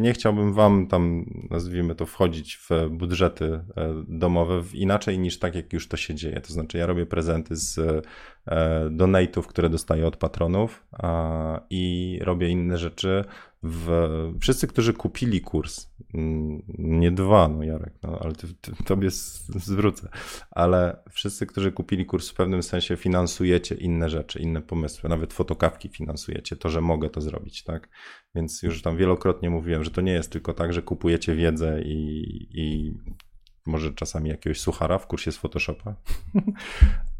[0.00, 5.72] nie chciałbym wam tam, nazwijmy to, wchodzić w budżety e, domowe inaczej niż tak, jak
[5.72, 6.40] już to się dzieje.
[6.40, 7.80] To znaczy ja robię prezenty z
[8.90, 13.24] donate'ów, które dostaję od patronów a, i robię inne rzeczy
[13.62, 14.08] w,
[14.40, 20.08] wszyscy, którzy kupili kurs, mm, nie dwa, no Jarek, no, ale ty, ty, tobie zwrócę,
[20.50, 25.88] ale wszyscy, którzy kupili kurs w pewnym sensie finansujecie inne rzeczy, inne pomysły, nawet fotokawki
[25.88, 27.88] finansujecie, to, że mogę to zrobić, tak?
[28.34, 32.22] Więc już tam wielokrotnie mówiłem, że to nie jest tylko tak, że kupujecie wiedzę i,
[32.50, 32.94] i
[33.66, 35.94] może czasami jakiegoś suchara w kursie z Photoshopa,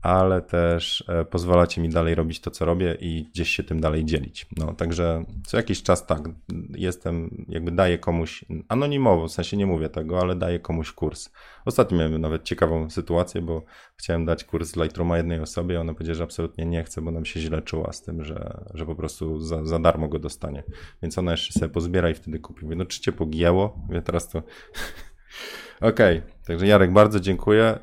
[0.09, 4.05] ale też e, pozwalacie mi dalej robić to, co robię i gdzieś się tym dalej
[4.05, 4.47] dzielić.
[4.57, 6.29] No, także co jakiś czas tak,
[6.71, 11.31] jestem, jakby daję komuś anonimowo, w sensie nie mówię tego, ale daję komuś kurs.
[11.65, 13.63] Ostatnio miałem nawet ciekawą sytuację, bo
[13.97, 17.41] chciałem dać kurs Lightrooma jednej osobie, ona powiedziała, że absolutnie nie chce, bo nam się
[17.41, 20.63] źle czuła z tym, że, że po prostu za, za darmo go dostanie.
[21.03, 22.65] Więc ona jeszcze sobie pozbiera i wtedy kupi.
[22.65, 23.79] Mówię, no czy cię pogięło?
[23.89, 24.43] Mówię, teraz to...
[25.81, 26.33] Okej, okay.
[26.47, 27.65] także Jarek, bardzo dziękuję.
[27.65, 27.79] E,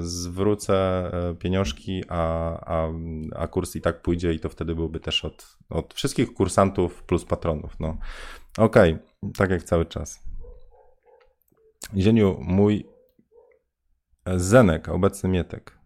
[0.00, 0.74] zwrócę
[1.12, 2.88] e, pieniążki, a, a,
[3.36, 7.24] a kurs i tak pójdzie i to wtedy byłby też od, od wszystkich kursantów plus
[7.24, 7.80] patronów.
[7.80, 7.98] No.
[8.58, 9.32] Okej, okay.
[9.36, 10.22] tak jak cały czas.
[11.96, 12.86] Zieniu, mój
[14.36, 15.78] Zenek, obecny Mietek.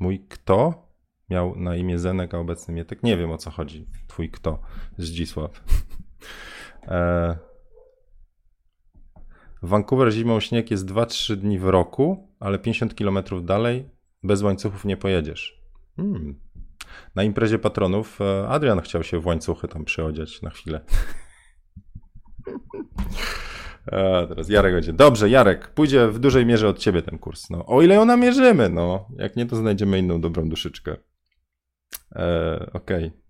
[0.00, 0.86] Mój kto
[1.30, 3.02] miał na imię Zenek, a obecny Mietek?
[3.02, 3.86] Nie wiem o co chodzi.
[4.06, 4.58] Twój kto?
[4.98, 5.64] Zdzisław.
[6.88, 7.38] e,
[9.62, 14.96] Vancouver zimą śnieg jest 2-3 dni w roku, ale 50 km dalej Bez łańcuchów nie
[14.96, 15.60] pojedziesz.
[15.96, 16.40] Hmm.
[17.14, 20.80] Na imprezie patronów e, Adrian chciał się w łańcuchy tam przyodziać na chwilę.
[23.92, 24.92] A teraz Jarek będzie.
[24.92, 27.50] Dobrze, Jarek, pójdzie w dużej mierze od ciebie ten kurs.
[27.50, 29.08] No, o ile ją namierzymy, no.
[29.16, 30.96] Jak nie, to znajdziemy inną dobrą duszyczkę.
[32.16, 33.06] E, Okej.
[33.06, 33.26] Okay.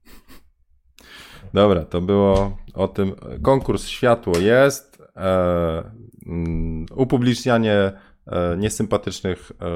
[1.54, 3.14] Dobra, to było o tym.
[3.42, 4.95] Konkurs Światło jest.
[5.16, 5.90] E,
[6.26, 7.92] mm, upublicznianie
[8.26, 9.66] e, niesympatycznych e,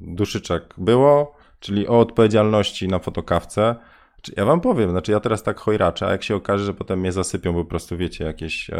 [0.00, 3.76] duszyczek było, czyli o odpowiedzialności na fotokawce.
[4.36, 7.12] Ja wam powiem, znaczy ja teraz tak chojraczę, a jak się okaże, że potem mnie
[7.12, 8.70] zasypią po prostu, wiecie, jakieś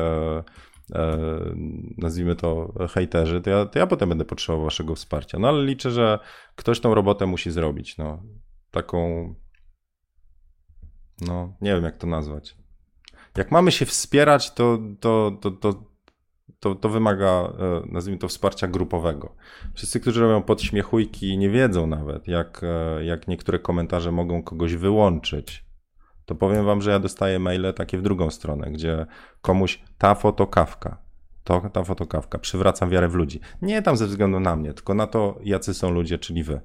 [1.99, 5.39] nazwijmy to hejterzy, to ja, to ja potem będę potrzebował waszego wsparcia.
[5.39, 6.19] No ale liczę, że
[6.57, 8.23] ktoś tą robotę musi zrobić, no.
[8.71, 9.35] Taką,
[11.21, 12.57] no, nie wiem jak to nazwać.
[13.37, 15.75] Jak mamy się wspierać, to, to, to, to,
[16.61, 19.35] to, to wymaga, e, nazwijmy to, wsparcia grupowego.
[19.75, 25.67] Wszyscy, którzy robią podśmiechujki, nie wiedzą nawet, jak, e, jak niektóre komentarze mogą kogoś wyłączyć.
[26.27, 29.07] To powiem wam, że ja dostaję maile takie w drugą stronę, gdzie
[29.41, 30.99] komuś ta fotokawka,
[31.45, 33.41] to, ta fotokawka przywraca wiarę w ludzi.
[33.63, 36.61] Nie tam ze względu na mnie, tylko na to, jacy są ludzie, czyli wy.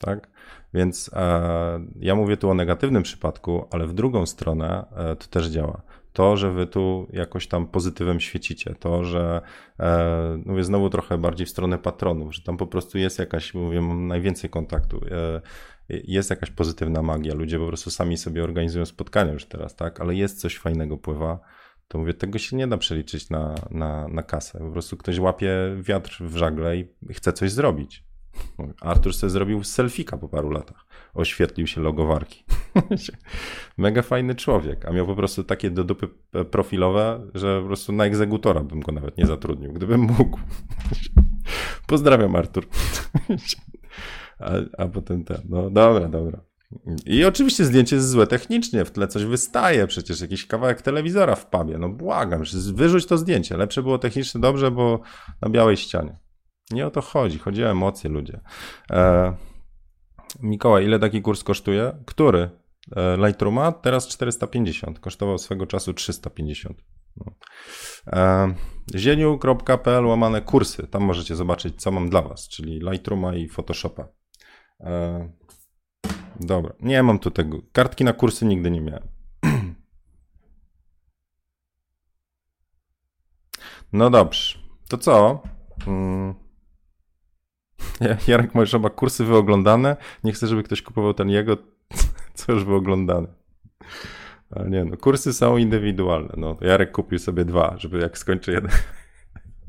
[0.00, 0.30] Tak?
[0.74, 5.46] Więc e, ja mówię tu o negatywnym przypadku, ale w drugą stronę e, to też
[5.46, 5.82] działa
[6.12, 9.40] to, że wy tu jakoś tam pozytywem świecicie, to, że
[9.80, 13.80] e, mówię znowu trochę bardziej w stronę patronów, że tam po prostu jest jakaś, mówię,
[13.80, 15.40] mam najwięcej kontaktu, e,
[15.88, 20.14] jest jakaś pozytywna magia, ludzie po prostu sami sobie organizują spotkania już teraz, tak, ale
[20.14, 21.40] jest coś fajnego pływa,
[21.88, 25.76] to mówię, tego się nie da przeliczyć na, na, na kasę, po prostu ktoś łapie
[25.80, 28.09] wiatr w żagle i chce coś zrobić.
[28.80, 30.86] Artur sobie zrobił selfika po paru latach.
[31.14, 32.44] Oświetlił się logowarki.
[33.78, 36.08] Mega fajny człowiek, a miał po prostu takie do dupy
[36.50, 40.38] profilowe, że po prostu na egzekutora bym go nawet nie zatrudnił, gdybym mógł.
[41.86, 42.66] Pozdrawiam, Artur.
[44.38, 46.40] a, a potem ten, no dobra, dobra.
[47.06, 51.46] I oczywiście zdjęcie jest złe technicznie, w tle coś wystaje, przecież jakiś kawałek telewizora w
[51.46, 51.78] pubie.
[51.78, 52.42] No błagam,
[52.74, 53.56] wyrzuć to zdjęcie.
[53.56, 55.00] Lepsze było technicznie dobrze, bo
[55.42, 56.18] na białej ścianie.
[56.70, 58.40] Nie o to chodzi, chodzi o emocje ludzie.
[58.90, 59.32] E,
[60.42, 61.92] Mikołaj, ile taki kurs kosztuje?
[62.06, 62.50] Który?
[62.96, 63.72] E, Lightrooma?
[63.72, 65.00] Teraz 450.
[65.00, 66.84] Kosztował swego czasu 350.
[67.16, 67.32] No.
[68.06, 68.54] E,
[68.94, 70.86] zieniu.pl łamane kursy.
[70.86, 74.08] Tam możecie zobaczyć, co mam dla Was, czyli Lightrooma i Photoshopa.
[74.80, 75.28] E,
[76.40, 77.58] dobra, nie mam tu tego.
[77.72, 79.08] Kartki na kursy nigdy nie miałem.
[83.92, 84.58] No dobrze.
[84.88, 85.42] To co?
[85.84, 86.49] Hmm.
[88.28, 89.96] Jarek ma już oba kursy wyoglądane.
[90.24, 91.56] Nie chcę, żeby ktoś kupował ten jego,
[92.34, 93.28] co już wyoglądane.
[94.50, 96.34] Ale nie, no kursy są indywidualne.
[96.36, 98.70] No, Jarek kupił sobie dwa, żeby jak skończy jeden.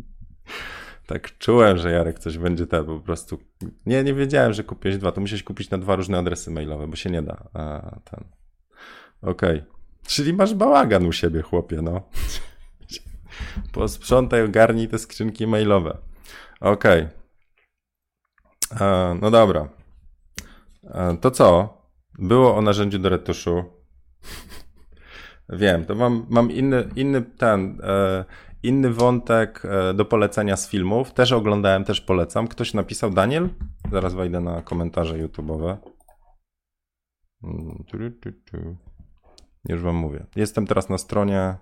[1.08, 3.40] tak czułem, że Jarek coś będzie ten po prostu.
[3.86, 5.12] Nie, nie wiedziałem, że kupiłeś dwa.
[5.12, 7.44] To musisz kupić na dwa różne adresy mailowe, bo się nie da.
[7.54, 8.24] A, ten.
[9.22, 9.60] Okej.
[9.60, 9.72] Okay.
[10.08, 12.02] Czyli masz bałagan u siebie, chłopie, no.
[13.72, 15.98] Posprzątaj, ogarnij te skrzynki mailowe.
[16.60, 17.02] Okej.
[17.02, 17.21] Okay.
[18.80, 19.70] E, no dobra.
[20.84, 21.78] E, to co?
[22.20, 23.64] Było o narzędziu do retuszu.
[25.50, 28.26] Wiem, to mam, mam inny, inny ten, e,
[28.64, 29.64] inny wątek
[29.94, 31.14] do polecenia z filmów.
[31.14, 32.48] Też oglądałem, też polecam.
[32.48, 33.50] Ktoś napisał Daniel?
[33.92, 35.78] Zaraz wejdę na komentarze YouTube'owe.
[37.44, 37.84] Mm,
[39.70, 40.26] Już wam mówię.
[40.36, 41.56] Jestem teraz na stronie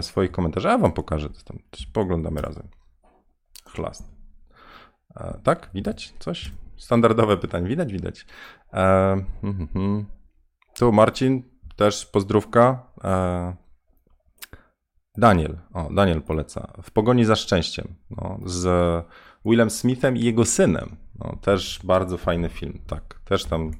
[0.00, 0.70] swoich komentarzy.
[0.70, 1.30] A wam pokażę.
[1.30, 1.58] To tam.
[1.92, 2.68] Poglądamy razem.
[3.64, 4.19] Chlast.
[5.16, 6.52] E, tak, widać coś?
[6.76, 8.26] Standardowe pytanie, widać, widać.
[8.72, 8.82] E,
[9.42, 10.06] mm, mm.
[10.74, 11.42] Tu Marcin,
[11.76, 12.92] też pozdrówka.
[13.04, 13.56] E,
[15.16, 16.72] Daniel, o, Daniel poleca.
[16.82, 17.94] W pogoni za szczęściem.
[18.10, 18.66] No, z
[19.44, 20.96] Willem Smithem i jego synem.
[21.18, 23.20] No, też bardzo fajny film, tak.
[23.24, 23.70] Też tam.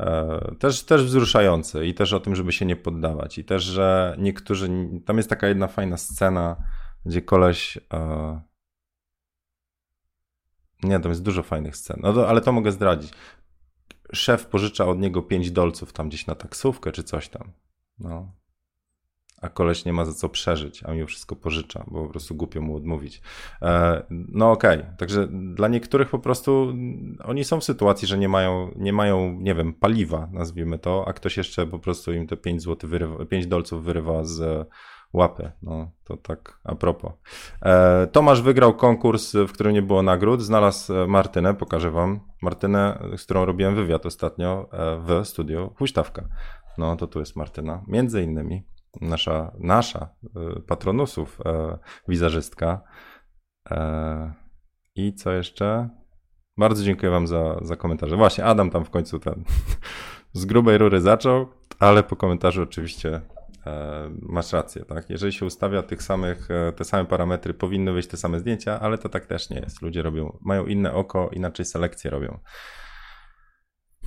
[0.00, 3.38] E, też, też wzruszający i też o tym, żeby się nie poddawać.
[3.38, 4.68] I też, że niektórzy.
[5.06, 6.56] Tam jest taka jedna fajna scena,
[7.06, 7.78] gdzie koleś.
[7.92, 8.40] E,
[10.82, 12.00] nie, tam jest dużo fajnych scen.
[12.02, 13.12] No to, ale to mogę zdradzić.
[14.12, 17.52] Szef pożycza od niego 5 dolców tam gdzieś na taksówkę czy coś tam.
[17.98, 18.32] No.
[19.42, 22.60] A koleś nie ma za co przeżyć, a mimo wszystko pożycza, bo po prostu głupio
[22.60, 23.22] mu odmówić.
[23.62, 24.94] E, no okej, okay.
[24.98, 26.74] także dla niektórych po prostu
[27.24, 31.12] oni są w sytuacji, że nie mają, nie mają, nie wiem, paliwa, nazwijmy to, a
[31.12, 34.68] ktoś jeszcze po prostu im te 5 zł wyrywa, 5 dolców wyrywa z
[35.12, 35.52] łapy.
[35.62, 37.12] No, to tak a propos.
[37.62, 40.42] E, Tomasz wygrał konkurs, w którym nie było nagród.
[40.42, 42.20] Znalazł e, Martynę, pokażę wam.
[42.42, 46.28] Martynę, z którą robiłem wywiad ostatnio e, w studiu Huśtawka.
[46.78, 47.82] No, to tu jest Martyna.
[47.86, 48.66] Między innymi
[49.00, 51.78] nasza, nasza e, patronusów e,
[52.08, 52.82] wizerzystka.
[53.70, 54.32] E,
[54.94, 55.88] I co jeszcze?
[56.58, 58.16] Bardzo dziękuję wam za, za komentarze.
[58.16, 59.44] Właśnie, Adam tam w końcu ten
[60.32, 61.46] z grubej rury zaczął,
[61.78, 63.20] ale po komentarzu oczywiście
[64.22, 65.10] masz rację, tak?
[65.10, 68.98] Jeżeli się ustawia tych samych, e, te same parametry, powinny wyjść te same zdjęcia, ale
[68.98, 69.82] to tak też nie jest.
[69.82, 72.38] Ludzie robią, mają inne oko, inaczej selekcję robią.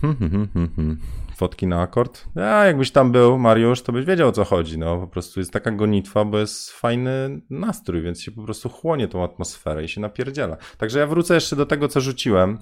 [0.01, 0.97] Hmm, hmm, hmm, hmm.
[1.35, 2.25] Fotki na akord?
[2.35, 4.77] A jakbyś tam był, Mariusz, to byś wiedział o co chodzi.
[4.77, 9.07] No po prostu jest taka gonitwa, bo jest fajny nastrój, więc się po prostu chłonie
[9.07, 10.57] tą atmosferę i się napierdziela.
[10.77, 12.57] Także ja wrócę jeszcze do tego, co rzuciłem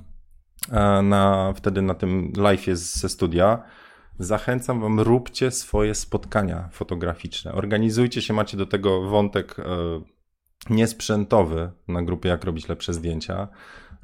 [0.72, 3.64] e, na, wtedy na tym live'ie ze studia.
[4.20, 7.54] Zachęcam wam, róbcie swoje spotkania fotograficzne.
[7.54, 9.64] Organizujcie się, macie do tego wątek e,
[10.70, 13.48] niesprzętowy na grupie Jak robić lepsze zdjęcia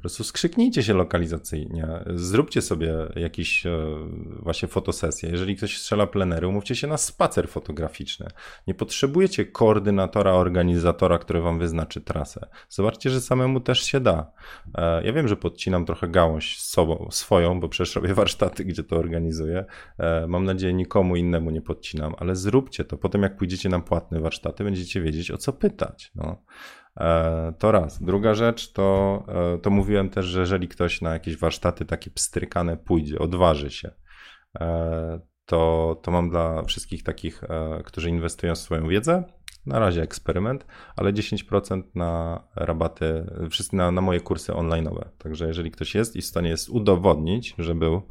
[0.04, 3.70] prostu skrzyknijcie się lokalizacyjnie, zróbcie sobie jakieś e,
[4.42, 5.30] właśnie fotosesję.
[5.30, 8.26] Jeżeli ktoś strzela plenery, umówcie się na spacer fotograficzny.
[8.66, 12.46] Nie potrzebujecie koordynatora, organizatora, który wam wyznaczy trasę.
[12.68, 14.32] Zobaczcie, że samemu też się da.
[14.74, 18.96] E, ja wiem, że podcinam trochę gałąź sobą, swoją, bo przecież robię warsztaty, gdzie to
[18.96, 19.64] organizuję.
[19.98, 22.96] E, mam nadzieję, nikomu innemu nie podcinam, ale zróbcie to.
[22.96, 26.12] Potem jak pójdziecie na płatne warsztaty, będziecie wiedzieć, o co pytać.
[26.14, 26.42] No.
[27.00, 28.02] E, to raz.
[28.02, 32.76] Druga rzecz to, e, to mówiłem też, że jeżeli ktoś na jakieś warsztaty takie pstrykane
[32.76, 33.90] pójdzie, odważy się,
[34.60, 37.42] e, to, to mam dla wszystkich takich,
[37.84, 39.24] którzy inwestują w swoją wiedzę,
[39.66, 40.66] na razie eksperyment,
[40.96, 43.26] ale 10% na rabaty,
[43.72, 45.04] na, na moje kursy online'owe.
[45.18, 48.02] Także jeżeli ktoś jest i w stanie jest udowodnić, że był,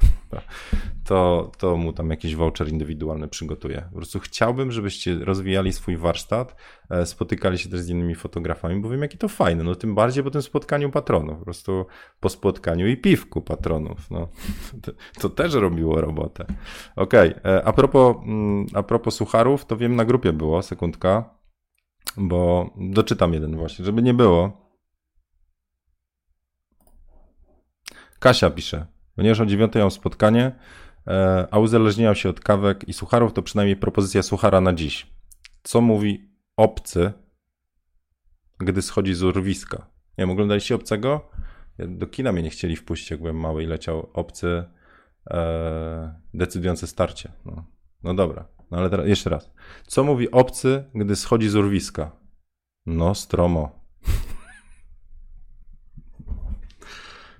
[1.03, 3.83] to, to mu tam jakiś voucher indywidualny przygotuję.
[3.89, 6.55] Po prostu chciałbym, żebyście rozwijali swój warsztat,
[6.89, 9.63] e, spotykali się też z innymi fotografami, bo wiem, jakie to fajne.
[9.63, 11.85] No tym bardziej po tym spotkaniu patronów, po prostu
[12.19, 14.11] po spotkaniu i piwku patronów.
[14.11, 14.27] No,
[14.83, 16.45] to, to też robiło robotę.
[16.95, 17.51] Okej, okay.
[17.53, 21.43] E, a, propos, mm, a propos sucharów, to wiem, na grupie było, sekundka
[22.17, 24.63] bo doczytam jeden właśnie, żeby nie było.
[28.19, 28.85] Kasia pisze,
[29.15, 30.55] ponieważ o dziewiątej mam spotkanie,
[31.07, 35.07] e, a uzależniam się od kawek i sucharów, to przynajmniej propozycja suchara na dziś.
[35.63, 37.13] Co mówi obcy,
[38.59, 39.77] gdy schodzi z urwiska?
[40.17, 41.29] Nie wiem, oglądaliście obcego?
[41.79, 44.63] Do kina mnie nie chcieli wpuścić, jak byłem mały i leciał obcy
[45.31, 47.31] e, decydujące starcie.
[47.45, 47.65] No,
[48.03, 48.47] no dobra.
[48.71, 49.51] No ale teraz, jeszcze raz.
[49.87, 52.11] Co mówi obcy, gdy schodzi z urwiska?
[52.85, 53.82] No, stromo.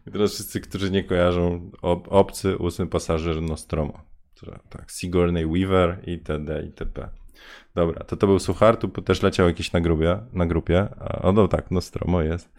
[0.08, 4.14] I teraz wszyscy, którzy nie kojarzą, ob, obcy, ósmy pasażer, Nostromo.
[4.70, 6.64] Tak, Sigourney Weaver itd.
[6.66, 7.10] itp.
[7.76, 10.88] Dobra, to to był Suchar, tu też leciał jakiś na, grubie, na grupie.
[11.22, 12.54] O, no tak, Nostromo jest.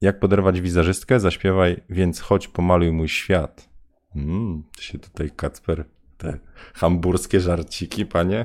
[0.00, 1.20] Jak poderwać wizerzystkę?
[1.20, 3.68] Zaśpiewaj, więc chodź pomaluj mój świat.
[4.16, 5.84] Mm, to się tutaj Kacper
[6.18, 6.38] te
[6.74, 8.44] hamburskie żarciki, panie.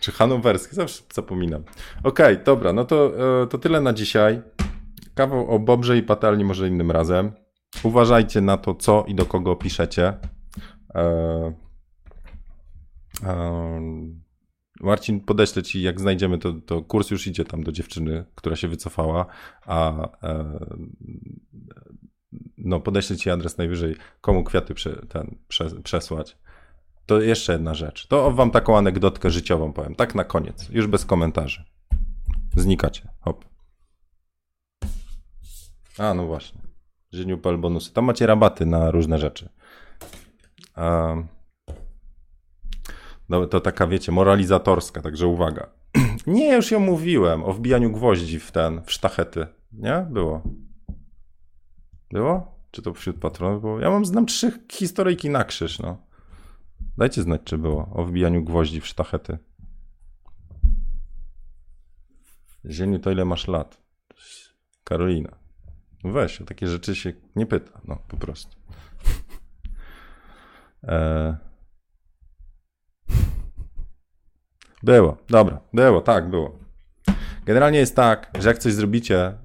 [0.00, 1.62] Czy hanowerskie, zawsze zapominam.
[2.02, 4.42] Okej, okay, dobra, no to, e, to tyle na dzisiaj.
[5.14, 7.32] Kawał o Bobrze i patelni może innym razem.
[7.82, 10.14] Uważajcie na to, co i do kogo piszecie.
[10.94, 11.54] E,
[13.22, 13.80] e,
[14.80, 18.68] Marcin, podeślę ci, jak znajdziemy, to, to kurs już idzie tam do dziewczyny, która się
[18.68, 19.26] wycofała,
[19.66, 20.08] a
[22.58, 26.38] no podeślę ci adres najwyżej, komu kwiaty prze, ten, prze, przesłać.
[27.06, 28.06] To jeszcze jedna rzecz.
[28.06, 29.94] To wam taką anegdotkę życiową powiem.
[29.94, 31.64] Tak na koniec, już bez komentarzy.
[32.56, 33.08] Znikacie.
[33.20, 33.53] Hop.
[35.98, 36.60] A, no właśnie.
[37.12, 37.92] Żyniu.pl bonusy.
[37.92, 39.48] Tam macie rabaty na różne rzeczy.
[40.76, 41.28] Um,
[43.28, 45.70] no, to taka, wiecie, moralizatorska, także uwaga.
[46.26, 49.46] Nie, już ją mówiłem o wbijaniu gwoździ w ten, w sztachety.
[49.72, 50.06] Nie?
[50.10, 50.42] Było.
[52.10, 52.58] Było?
[52.70, 53.80] Czy to wśród patronów było?
[53.80, 55.96] Ja mam, znam trzy historyjki na krzyż, no.
[56.98, 59.38] Dajcie znać, czy było o wbijaniu gwoździ w sztachety.
[62.70, 63.82] Zieniu, to ile masz lat?
[64.84, 65.43] Karolina.
[66.04, 68.56] No weź, o takie rzeczy się nie pyta, no po prostu.
[70.88, 71.36] E...
[74.82, 76.58] Było, dobra, było, tak, było.
[77.44, 79.38] Generalnie jest tak, że jak coś zrobicie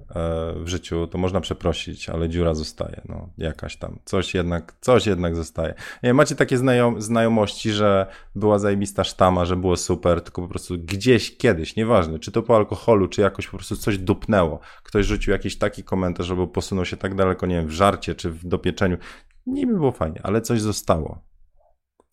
[0.56, 5.36] w życiu, to można przeprosić, ale dziura zostaje, no, jakaś tam, coś jednak, coś jednak
[5.36, 5.74] zostaje.
[6.04, 10.78] Nie, macie takie znajom znajomości, że była zajebista sztama, że było super, tylko po prostu
[10.78, 15.34] gdzieś, kiedyś, nieważne, czy to po alkoholu, czy jakoś po prostu coś dupnęło, ktoś rzucił
[15.34, 18.98] jakiś taki komentarz, albo posunął się tak daleko, nie wiem, w żarcie, czy w dopieczeniu,
[19.46, 21.24] nie by było fajnie, ale coś zostało.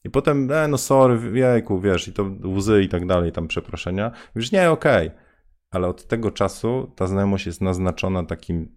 [0.05, 4.11] I potem, e, no sorry, jejku, wiesz, i to łzy i tak dalej, tam przeproszenia.
[4.35, 5.09] Już nie, okej.
[5.09, 5.26] Okay
[5.77, 8.68] ale od tego czasu ta znajomość jest naznaczona takim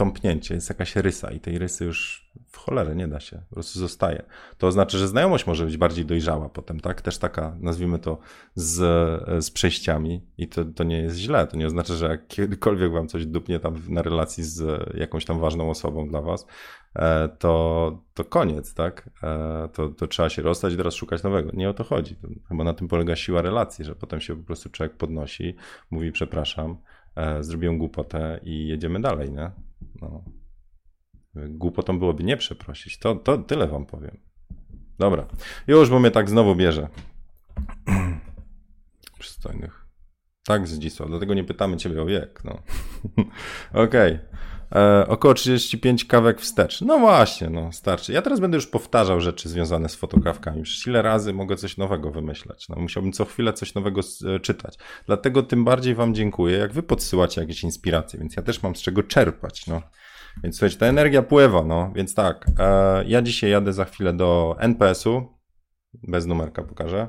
[0.00, 3.78] wtąpnięcie, jest jakaś rysa i tej rysy już w cholerę nie da się, po prostu
[3.78, 4.22] zostaje.
[4.58, 7.02] To znaczy, że znajomość może być bardziej dojrzała potem, tak?
[7.02, 8.18] Też taka, nazwijmy to,
[8.54, 8.76] z,
[9.44, 11.46] z przejściami i to, to nie jest źle.
[11.46, 15.40] To nie oznacza, że jak kiedykolwiek wam coś dupnie tam na relacji z jakąś tam
[15.40, 16.46] ważną osobą dla was,
[16.96, 19.10] e, to, to koniec, tak?
[19.22, 21.50] E, to, to trzeba się rozstać i teraz szukać nowego.
[21.54, 22.16] Nie o to chodzi.
[22.48, 25.56] Chyba na tym polega siła relacji, że potem się po prostu człowiek podnosi,
[25.90, 26.76] mówi przepraszam,
[27.16, 29.50] e, zrobiłem głupotę i jedziemy dalej, nie?
[30.00, 30.24] No.
[31.34, 32.98] Głupotą byłoby nie przeprosić.
[32.98, 34.18] To, to tyle wam powiem.
[34.98, 35.26] Dobra.
[35.66, 36.88] Już, bo mnie tak znowu bierze.
[39.18, 39.86] Przystojnych.
[40.44, 42.44] Tak, Zdzisław, dlatego nie pytamy ciebie o wiek.
[42.44, 42.62] No.
[43.84, 44.14] Okej.
[44.14, 44.49] Okay.
[44.74, 46.80] E, około 35 kawek wstecz.
[46.80, 48.12] No właśnie, no starczy.
[48.12, 50.62] Ja teraz będę już powtarzał rzeczy związane z fotokawkami.
[50.62, 52.68] Przecież ile razy mogę coś nowego wymyślać?
[52.68, 54.78] No, musiałbym co chwilę coś nowego e, czytać.
[55.06, 58.82] Dlatego tym bardziej wam dziękuję, jak wy podsyłacie jakieś inspiracje, więc ja też mam z
[58.82, 59.66] czego czerpać.
[59.66, 59.82] No.
[60.42, 61.92] Więc słuchajcie, ta energia pływa, no.
[61.94, 65.40] Więc tak, e, ja dzisiaj jadę za chwilę do NPS-u.
[65.94, 67.08] Bez numerka pokażę.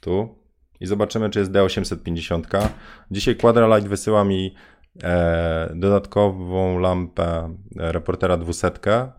[0.00, 0.44] Tu.
[0.80, 2.68] I zobaczymy, czy jest D850.
[3.10, 4.54] Dzisiaj Quadralight wysyła mi
[5.74, 8.70] dodatkową lampę reportera 200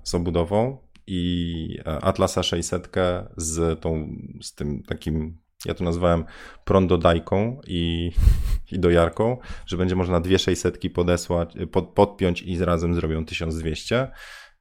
[0.03, 2.91] z obudową i Atlasa 600
[3.37, 6.25] z, tą, z tym takim ja to nazwałem
[6.65, 8.11] prądodajką i,
[8.71, 14.11] i dojarką, że będzie można dwie 600 podesłać, pod, podpiąć i razem zrobią 1200.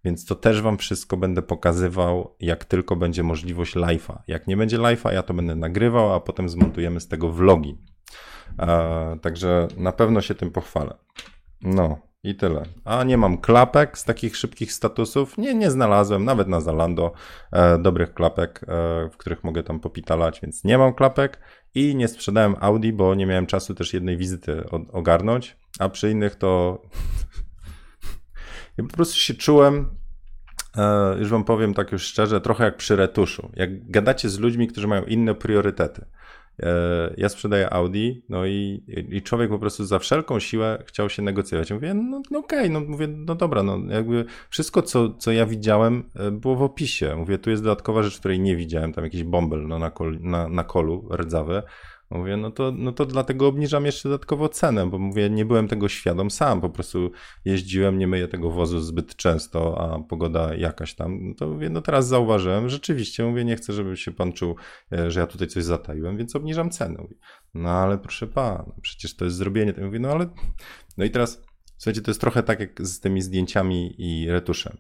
[0.04, 4.18] Więc to też Wam wszystko będę pokazywał, jak tylko będzie możliwość live'a.
[4.28, 7.78] Jak nie będzie live'a, ja to będę nagrywał, a potem zmontujemy z tego vlogi.
[8.58, 10.94] E, także na pewno się tym pochwalę.
[11.62, 12.62] No i tyle.
[12.84, 15.38] A nie mam klapek z takich szybkich statusów.
[15.38, 17.12] Nie, nie znalazłem, nawet na Zalando,
[17.52, 18.66] e, dobrych klapek, e,
[19.10, 21.40] w których mogę tam popitalać, więc nie mam klapek
[21.74, 26.36] i nie sprzedałem Audi, bo nie miałem czasu też jednej wizyty ogarnąć, a przy innych
[26.36, 26.82] to
[28.78, 29.98] ja po prostu się czułem,
[30.76, 33.50] e, już wam powiem tak już szczerze, trochę jak przy retuszu.
[33.56, 36.06] Jak gadacie z ludźmi, którzy mają inne priorytety.
[36.62, 41.22] E, ja sprzedaję Audi, no i, i człowiek po prostu za wszelką siłę chciał się
[41.22, 41.70] negocjować.
[41.70, 45.46] mówię, no, no okej, okay, no mówię, no dobra, no jakby wszystko, co, co ja
[45.46, 47.16] widziałem, e, było w opisie.
[47.16, 50.48] Mówię, tu jest dodatkowa rzecz, której nie widziałem, tam jakiś bąbel no, na, kol, na,
[50.48, 51.62] na kolu rdzawe.
[52.14, 55.88] Mówię, no to, no to dlatego obniżam jeszcze dodatkowo cenę, bo mówię, nie byłem tego
[55.88, 57.10] świadom sam, po prostu
[57.44, 61.82] jeździłem, nie myję tego wozu zbyt często, a pogoda jakaś tam, no to mówię, no
[61.82, 64.56] teraz zauważyłem, rzeczywiście, mówię, nie chcę, żeby się pan czuł,
[64.92, 66.98] e, że ja tutaj coś zataiłem, więc obniżam cenę.
[67.02, 67.16] Mówię,
[67.54, 70.26] no ale proszę pana, przecież to jest zrobienie, to mówię, no ale,
[70.98, 71.42] no i teraz,
[71.76, 74.76] słuchajcie, to jest trochę tak jak z tymi zdjęciami i retuszem.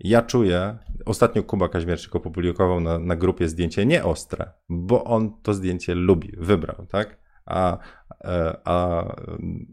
[0.00, 5.94] Ja czuję, ostatnio Kuba Kaźmierczyk opublikował na, na grupie zdjęcie nieostre, bo on to zdjęcie
[5.94, 7.24] lubi, wybrał, tak?
[7.46, 7.78] A,
[8.24, 9.04] e, a,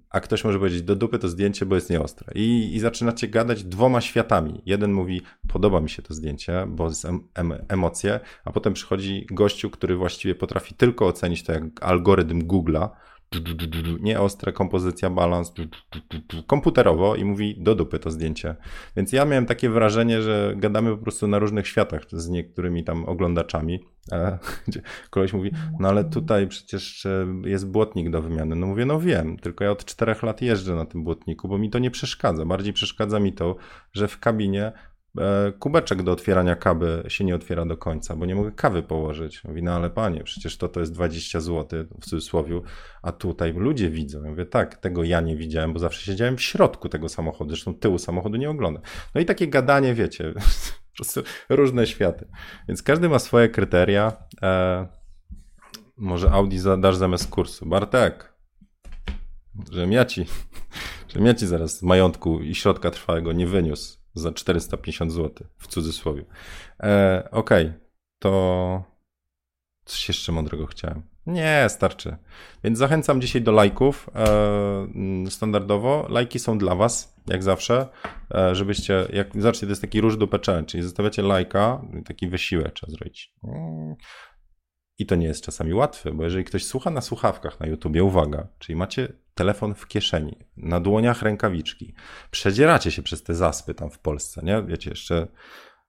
[0.10, 2.34] a ktoś może powiedzieć, do dupy to zdjęcie, bo jest nieostre.
[2.36, 4.62] I, I zaczynacie gadać dwoma światami.
[4.66, 9.26] Jeden mówi, podoba mi się to zdjęcie, bo jest em, em, emocje, a potem przychodzi
[9.32, 12.90] gościu, który właściwie potrafi tylko ocenić to jak algorytm Google'a,
[14.00, 15.54] nie ostre, kompozycja, balans,
[16.48, 18.56] komputerowo i mówi do dupy to zdjęcie.
[18.96, 23.06] Więc ja miałem takie wrażenie, że gadamy po prostu na różnych światach z niektórymi tam
[23.06, 23.80] oglądaczami.
[25.10, 28.56] Koleś mówi, no ale tutaj przecież e, jest błotnik do wymiany.
[28.56, 31.70] No mówię, no wiem, tylko ja od czterech lat jeżdżę na tym błotniku, bo mi
[31.70, 32.46] to nie przeszkadza.
[32.46, 33.56] Bardziej przeszkadza mi to,
[33.94, 34.72] że w kabinie
[35.60, 39.44] kubeczek do otwierania kawy się nie otwiera do końca, bo nie mogę kawy położyć.
[39.44, 42.62] Mówi, no ale panie, przecież to to jest 20 zł w cudzysłowie,
[43.02, 44.24] a tutaj ludzie widzą.
[44.24, 47.74] Ja mówię, tak, tego ja nie widziałem, bo zawsze siedziałem w środku tego samochodu, zresztą
[47.74, 48.84] tyłu samochodu nie oglądam.
[49.16, 50.34] No i takie gadanie, wiecie,
[50.92, 52.28] po prostu różne światy.
[52.68, 54.14] Więc każdy ma swoje kryteria.
[54.42, 54.88] E,
[55.98, 57.66] może Audi dasz zamiast kursu.
[57.66, 58.34] Bartek,
[59.72, 60.26] żebym ja ci,
[61.10, 66.26] żebym ja ci zaraz majątku i środka trwałego nie wyniósł za 450 zł, w cudzysłowie.
[66.84, 67.80] E, Okej, okay.
[68.20, 68.84] to
[69.86, 71.04] coś jeszcze mądrego chciałem.
[71.26, 72.18] Nie, starczy.
[72.64, 74.10] Więc zachęcam dzisiaj do lajków.
[74.16, 74.88] E,
[75.30, 77.88] standardowo lajki są dla Was, jak zawsze,
[78.36, 82.74] e, żebyście, jak zobaczcie, to jest taki róż do peczenia, czyli zostawiacie lajka, taki wysiłek
[82.74, 83.34] trzeba zrobić.
[85.00, 88.48] I to nie jest czasami łatwe, bo jeżeli ktoś słucha na słuchawkach na YouTubie, uwaga,
[88.60, 91.94] czyli macie telefon w kieszeni, na dłoniach rękawiczki,
[92.32, 94.64] przedzieracie się przez te zaspy tam w Polsce, nie?
[94.64, 95.28] Wiecie, jeszcze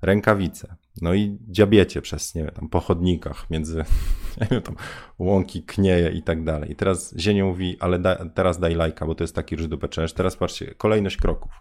[0.03, 3.85] rękawice, no i dziabiecie przez, nie wiem, tam po chodnikach między,
[4.41, 4.77] nie wiem, tam
[5.19, 6.73] łąki, knieje i tak dalej.
[6.73, 9.79] I teraz Zienio mówi, ale da, teraz daj lajka, bo to jest taki do
[10.17, 11.53] Teraz patrzcie, kolejność kroków.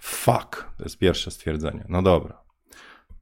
[0.00, 1.84] Fuck, to jest pierwsze stwierdzenie.
[1.88, 2.42] No dobra.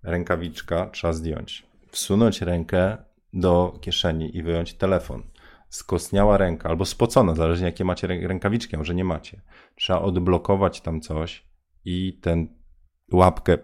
[0.02, 2.96] Rękawiczka trzeba zdjąć wsunąć rękę
[3.32, 5.22] do kieszeni i wyjąć telefon.
[5.68, 9.42] Skosniała ręka albo spocona, zależnie jakie macie rękawiczki, może nie macie.
[9.76, 11.44] Trzeba odblokować tam coś
[11.84, 12.48] i ten
[13.12, 13.58] łapkę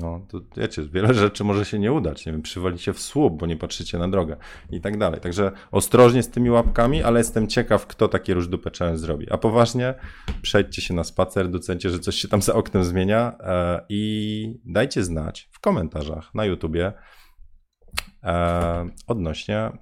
[0.00, 2.26] no, to wiecie, wiele rzeczy może się nie udać.
[2.26, 4.36] Nie wiem, przywalicie w słup, bo nie patrzycie na drogę
[4.70, 5.20] i tak dalej.
[5.20, 9.30] Także ostrożnie z tymi łapkami, ale jestem ciekaw, kto takie różdupę challenge zrobi.
[9.30, 9.94] A poważnie,
[10.42, 15.04] przejdźcie się na spacer, docencie, że coś się tam za oknem zmienia e, i dajcie
[15.04, 16.92] znać w komentarzach na YouTubie,
[19.06, 19.72] odnośnie e,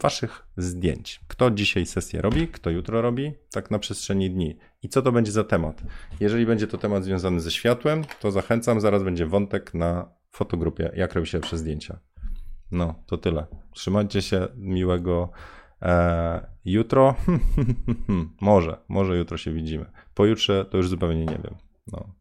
[0.00, 1.20] waszych zdjęć.
[1.28, 4.58] Kto dzisiaj sesję robi, kto jutro robi, tak na przestrzeni dni.
[4.82, 5.82] I co to będzie za temat?
[6.20, 11.14] Jeżeli będzie to temat związany ze światłem, to zachęcam, zaraz będzie wątek na fotogrupie, jak
[11.14, 12.00] robi się lepsze zdjęcia.
[12.70, 13.46] No, to tyle.
[13.72, 15.30] Trzymajcie się, miłego
[15.82, 17.14] e, jutro.
[18.40, 19.90] może, może jutro się widzimy.
[20.14, 21.54] Pojutrze to już zupełnie nie wiem.
[21.92, 22.14] No.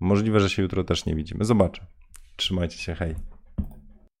[0.00, 1.44] Możliwe, że się jutro też nie widzimy.
[1.44, 1.86] Zobaczę.
[2.36, 3.14] Trzymajcie się, hej.